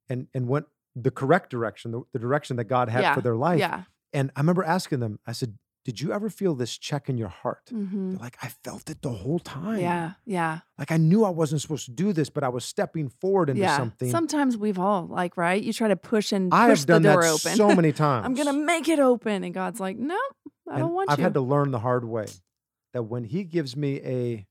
and 0.08 0.28
and 0.34 0.48
went 0.48 0.66
the 0.94 1.10
correct 1.10 1.50
direction, 1.50 1.90
the, 1.92 2.02
the 2.12 2.18
direction 2.18 2.56
that 2.56 2.64
God 2.64 2.88
had 2.88 3.02
Yeah. 3.02 3.14
for 3.14 3.20
their 3.20 3.36
life. 3.36 3.58
Yeah. 3.58 3.82
And 4.12 4.30
I 4.36 4.40
remember 4.40 4.64
asking 4.64 5.00
them, 5.00 5.18
I 5.26 5.32
said, 5.32 5.58
"Did 5.84 6.00
you 6.00 6.10
ever 6.12 6.30
feel 6.30 6.54
this 6.54 6.78
check 6.78 7.08
in 7.10 7.18
your 7.18 7.28
heart?" 7.28 7.68
hmm 7.70 8.10
They're 8.12 8.18
like, 8.20 8.38
"I 8.42 8.48
felt 8.64 8.88
it 8.88 9.02
the 9.02 9.12
whole 9.12 9.38
time. 9.38 9.80
Yeah. 9.80 10.12
Yeah. 10.24 10.60
like 10.78 10.90
I 10.90 10.96
knew 10.96 11.24
I 11.24 11.30
wasn't 11.30 11.60
supposed 11.60 11.84
to 11.86 11.92
do 11.92 12.12
this, 12.14 12.30
but 12.30 12.42
I 12.44 12.48
was 12.48 12.64
stepping 12.64 13.08
forward 13.20 13.50
into 13.50 13.60
yeah. 13.62 13.76
something." 13.76 14.10
Sometimes 14.10 14.56
we've 14.56 14.78
all 14.78 15.06
like 15.06 15.36
right. 15.36 15.62
You 15.62 15.72
try 15.74 15.88
to 15.88 15.96
push 15.96 16.32
and 16.32 16.52
I 16.54 16.68
push 16.70 16.78
have 16.80 16.86
done 16.86 17.02
the 17.02 17.12
door 17.12 17.22
that 17.22 17.30
open. 17.32 17.56
so 17.56 17.74
many 17.74 17.92
times. 17.92 18.24
I'm 18.26 18.34
gonna 18.34 18.52
make 18.54 18.88
it 18.88 18.98
open, 18.98 19.44
and 19.44 19.52
God's 19.52 19.80
like, 19.80 19.98
no, 19.98 20.14
I 20.68 20.74
And 20.74 20.78
don't 20.78 20.94
want 20.94 21.10
you. 21.10 21.12
I've 21.12 21.18
had 21.18 21.34
to 21.34 21.40
learn 21.42 21.70
the 21.72 21.80
hard 21.80 22.04
way 22.06 22.26
that 22.94 23.02
when 23.02 23.24
He 23.24 23.44
gives 23.44 23.76
me 23.76 24.00
a, 24.00 24.46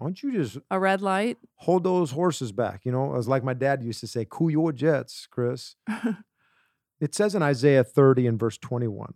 why 0.00 0.06
don't 0.06 0.22
you 0.22 0.32
just 0.32 0.58
a 0.70 0.80
red 0.80 1.02
light. 1.02 1.38
hold 1.56 1.84
those 1.84 2.10
horses 2.10 2.50
back? 2.52 2.84
You 2.84 2.92
know, 2.92 3.12
it 3.12 3.16
was 3.16 3.28
like 3.28 3.44
my 3.44 3.54
dad 3.54 3.82
used 3.84 4.00
to 4.00 4.06
say, 4.08 4.26
"Cool 4.28 4.50
your 4.50 4.72
jets, 4.72 5.28
Chris." 5.30 5.76
It 7.00 7.14
says 7.14 7.34
in 7.34 7.42
Isaiah 7.42 7.82
30 7.84 8.26
and 8.26 8.38
verse 8.38 8.58
21. 8.58 9.14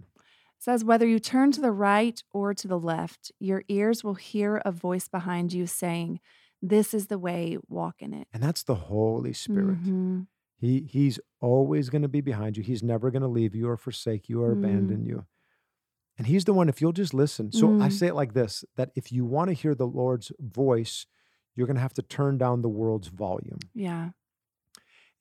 says 0.59 0.83
whether 0.85 1.07
you 1.07 1.19
turn 1.19 1.53
to 1.53 1.61
the 1.61 1.71
right 1.73 2.23
or 2.33 2.55
to 2.55 2.67
the 2.67 2.79
left, 2.79 3.31
your 3.39 3.63
ears 3.69 4.03
will 4.03 4.15
hear 4.15 4.63
a 4.65 4.73
voice 4.73 5.07
behind 5.09 5.53
you 5.53 5.67
saying, 5.67 6.21
"This 6.63 6.95
is 6.95 7.09
the 7.09 7.19
way. 7.19 7.59
Walk 7.69 7.97
in 8.01 8.15
it." 8.15 8.27
And 8.33 8.43
that's 8.43 8.63
the 8.63 8.75
Holy 8.75 9.35
Spirit. 9.35 9.83
Mhm. 9.83 10.29
He 10.57 10.81
he's 10.89 11.19
always 11.41 11.91
going 11.91 12.01
to 12.03 12.09
be 12.09 12.23
behind 12.23 12.57
you. 12.57 12.63
He's 12.63 12.83
never 12.83 13.11
going 13.11 13.21
to 13.23 13.29
leave 13.29 13.55
you 13.55 13.69
or 13.69 13.77
forsake 13.77 14.31
you 14.31 14.41
or 14.43 14.55
Mm. 14.55 14.59
abandon 14.59 15.05
you. 15.05 15.27
And 16.17 16.27
he's 16.27 16.45
the 16.45 16.53
one 16.55 16.69
if 16.69 16.81
you'll 16.81 16.93
just 16.93 17.15
listen. 17.15 17.51
So 17.53 17.75
I 17.81 17.89
Mm. 17.89 17.93
say 17.93 18.07
it 18.09 18.15
like 18.15 18.35
this 18.35 18.65
that 18.77 18.91
if 18.95 19.13
you 19.13 19.25
want 19.25 19.49
to 19.49 19.55
hear 19.55 19.75
the 19.75 19.87
Lord's 19.87 20.31
voice, 20.41 21.07
you're 21.57 21.67
going 21.67 21.77
to 21.77 21.83
have 21.83 21.95
to 21.95 22.03
turn 22.03 22.39
down 22.39 22.63
the 22.63 22.69
world's 22.69 23.09
volume. 23.09 23.71
Yeah. 23.75 24.11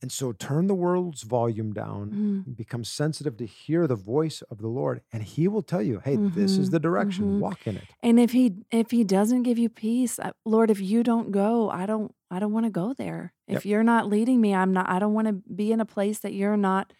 And 0.01 0.11
so 0.11 0.33
turn 0.33 0.67
the 0.67 0.75
world's 0.75 1.23
volume 1.23 1.71
down, 1.73 2.19
Mm. 2.45 2.55
become 2.57 2.83
sensitive 2.83 3.37
to 3.37 3.45
hear 3.45 3.87
the 3.87 3.95
voice 3.95 4.41
of 4.43 4.57
the 4.57 4.67
Lord, 4.67 5.01
and 5.13 5.23
he 5.23 5.47
will 5.47 5.61
tell 5.61 5.81
you, 5.81 5.99
hey, 6.03 6.17
this 6.17 6.59
is 6.59 6.67
Mhm, 6.67 6.71
the 6.71 6.79
direction, 6.79 7.27
mhm. 7.27 7.39
walk 7.39 7.65
in 7.65 7.77
it. 7.77 7.93
And 8.01 8.19
if 8.19 8.33
he 8.33 8.65
if 8.69 8.91
he 8.91 9.03
doesn't 9.05 9.43
give 9.43 9.57
you 9.57 9.69
peace, 9.69 10.19
Lord, 10.45 10.69
if 10.69 10.81
you 10.81 11.03
don't 11.03 11.31
go, 11.31 11.69
I 11.69 11.85
don't 11.85 12.13
I 12.29 12.39
don't 12.39 12.51
want 12.51 12.65
to 12.65 12.69
go 12.69 12.93
there. 12.93 13.33
Yep. 13.47 13.57
If 13.59 13.65
you're 13.65 13.83
not 13.83 14.09
leading 14.09 14.41
me, 14.41 14.53
I'm 14.53 14.73
not 14.73 14.89
I 14.89 14.99
don't 14.99 15.13
want 15.13 15.27
to 15.27 15.33
be 15.33 15.71
in 15.71 15.79
a 15.79 15.85
place 15.85 16.19
that 16.19 16.33
you're 16.33 16.57
not 16.57 16.91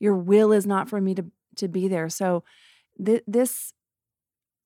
your 0.00 0.16
will 0.16 0.52
is 0.52 0.66
not 0.66 0.88
for 0.88 1.00
me 1.00 1.14
to 1.14 1.24
to 1.56 1.68
be 1.68 1.88
there. 1.88 2.08
So 2.10 2.44
th- 3.04 3.24
this 3.26 3.72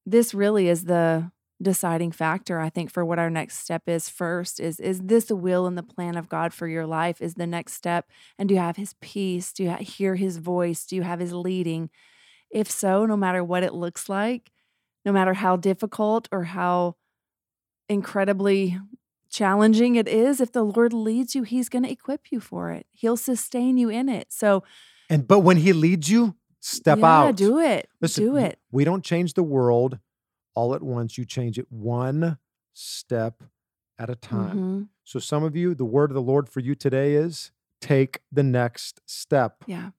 this 0.05 0.35
really 0.35 0.69
is 0.69 0.85
the 0.85 1.31
deciding 1.61 2.13
factor 2.13 2.61
I 2.61 2.69
think 2.69 2.93
for 2.93 3.05
what 3.05 3.19
our 3.19 3.31
next 3.31 3.59
step 3.61 3.83
is 3.87 4.09
first 4.09 4.61
is 4.61 4.79
is 4.79 5.01
this 5.01 5.27
the 5.27 5.37
will 5.37 5.67
and 5.67 5.77
the 5.77 5.83
plan 5.83 6.17
of 6.17 6.29
God 6.29 6.53
for 6.53 6.69
your 6.69 6.87
life 6.87 7.23
is 7.23 7.35
the 7.35 7.47
next 7.47 7.73
step 7.73 8.07
and 8.39 8.49
do 8.49 8.55
you 8.55 8.61
have 8.61 8.77
his 8.77 8.95
peace 9.01 9.53
do 9.53 9.65
you 9.65 9.71
hear 9.77 10.17
his 10.17 10.37
voice 10.37 10.85
do 10.85 10.97
you 10.97 11.03
have 11.03 11.19
his 11.19 11.33
leading 11.33 11.89
if 12.51 12.71
so 12.71 13.07
no 13.07 13.17
matter 13.17 13.43
what 13.43 13.63
it 13.63 13.73
looks 13.73 14.09
like 14.09 14.53
no 15.07 15.13
matter 15.13 15.33
how 15.33 15.57
difficult 15.57 16.29
or 16.31 16.45
how 16.45 16.97
incredibly 17.89 18.79
challenging 19.31 19.97
it 19.97 20.09
is, 20.09 20.41
if 20.41 20.53
the 20.53 20.65
Lord 20.65 20.93
leads 20.93 21.35
you, 21.35 21.43
He's 21.43 21.69
going 21.69 21.85
to 21.85 21.91
equip 21.91 22.33
you 22.33 22.41
for 22.41 22.73
it. 22.73 22.87
He'll 22.93 23.17
sustain 23.17 23.77
you 23.77 23.89
in 23.89 24.09
it. 24.09 24.33
So, 24.33 24.65
And 25.09 25.27
but 25.27 25.41
when 25.41 25.59
he 25.59 25.73
leads 25.73 26.11
you, 26.11 26.35
step 26.61 26.99
yeah, 26.99 27.07
out. 27.27 27.37
do 27.37 27.59
it. 27.61 27.89
Listen, 28.01 28.25
do 28.25 28.37
it. 28.37 28.59
We 28.71 28.85
don't 28.85 29.05
change 29.05 29.35
the 29.35 29.43
world 29.43 29.99
all 30.55 30.75
at 30.75 30.83
once. 30.83 31.17
You 31.19 31.25
change 31.25 31.59
it 31.59 31.67
one 31.71 32.39
step 32.73 33.43
at 33.99 34.11
a 34.11 34.15
time. 34.17 34.59
Mhm. 34.59 34.89
So 35.05 35.19
some 35.19 35.43
of 35.45 35.57
you, 35.57 35.75
the 35.75 35.85
word 35.85 36.11
of 36.11 36.15
the 36.15 36.23
Lord 36.23 36.49
for 36.49 36.61
you 36.61 36.75
today 36.75 37.15
is 37.15 37.53
take 37.81 38.21
the 38.33 38.43
next 38.43 39.01
step. 39.07 39.65
Yeah. 39.67 39.91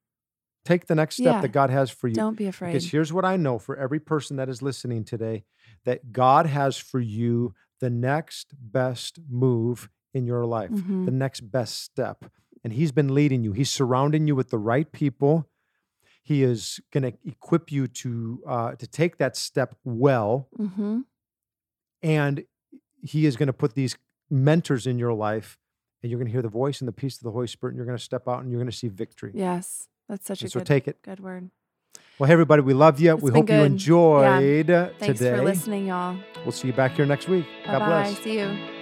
Take 0.66 0.88
the 0.88 0.96
next 0.96 1.16
step 1.16 1.26
Yeah. 1.36 1.42
that 1.42 1.52
God 1.54 1.70
has 1.70 1.90
for 1.90 2.08
you. 2.08 2.14
Don't 2.16 2.38
be 2.38 2.46
afraid. 2.48 2.70
Because 2.74 2.92
here's 2.92 3.14
what 3.14 3.24
I 3.24 3.38
know 3.38 3.58
for 3.58 3.78
every 3.78 4.00
person 4.00 4.36
that 4.38 4.50
is 4.50 4.62
listening 4.62 5.06
today 5.06 5.46
that 5.86 6.12
God 6.12 6.46
has 6.46 6.78
for 6.78 7.00
you 7.00 7.54
the 7.80 7.90
next 7.90 8.54
best 8.60 9.20
move 9.30 9.90
in 10.14 10.26
your 10.26 10.46
life, 10.46 10.72
Mhm. 10.72 11.06
the 11.06 11.12
next 11.12 11.42
best 11.52 11.82
step. 11.82 12.26
And 12.64 12.74
He's 12.74 12.92
been 12.92 13.14
leading 13.14 13.44
you, 13.44 13.54
He's 13.54 13.70
surrounding 13.70 14.28
you 14.28 14.36
with 14.36 14.50
the 14.50 14.58
right 14.58 14.92
people. 14.92 15.48
He 16.28 16.44
is 16.44 16.82
going 16.92 17.04
to 17.10 17.14
equip 17.26 17.72
you 17.72 17.88
to 17.88 18.44
uh, 18.46 18.72
to 18.76 18.86
take 18.88 19.18
that 19.18 19.38
step 19.38 19.76
well, 19.86 20.50
Mhm. 20.60 21.06
and 22.04 22.44
He 23.02 23.26
is 23.26 23.38
going 23.38 23.48
to 23.48 23.54
put 23.54 23.76
these 23.76 23.96
mentors 24.30 24.86
in 24.86 25.00
your 25.00 25.14
life, 25.14 25.58
and 26.04 26.12
you're 26.12 26.20
going 26.20 26.28
to 26.28 26.32
hear 26.34 26.42
the 26.42 26.50
voice 26.50 26.82
and 26.82 26.88
the 26.88 26.92
peace 26.92 27.16
of 27.18 27.24
the 27.24 27.32
Holy 27.32 27.48
Spirit, 27.48 27.72
and 27.72 27.78
you're 27.78 27.86
going 27.86 27.98
to 27.98 28.04
step 28.04 28.28
out 28.28 28.42
and 28.42 28.52
you're 28.52 28.60
going 28.60 28.70
to 28.70 28.76
see 28.76 28.90
victory. 28.90 29.32
Yes. 29.34 29.88
That's 30.10 30.26
such 30.26 30.42
And 30.42 30.48
a 30.48 30.52
so 30.52 30.60
good, 30.60 30.66
take 30.68 30.88
it. 30.88 31.02
good 31.02 31.20
word. 31.22 31.50
Well, 32.20 32.28
hey, 32.28 32.34
everybody, 32.34 32.62
we 32.62 32.74
love 32.74 33.00
you. 33.00 33.14
It's 33.14 33.22
we 33.24 33.32
hope 33.32 33.50
you 33.50 33.56
enjoyed 33.64 34.70
uh, 34.70 34.90
Thanks 35.00 35.20
today. 35.20 35.36
for 35.38 35.44
listening, 35.44 35.88
y'all. 35.88 36.18
We'll 36.44 36.52
see 36.52 36.68
you 36.68 36.74
back 36.74 36.94
here 36.94 37.06
next 37.06 37.28
week. 37.30 37.46
Bye 37.66 37.72
God 37.80 37.86
bless. 37.86 38.18
See 38.24 38.40
you. 38.40 38.77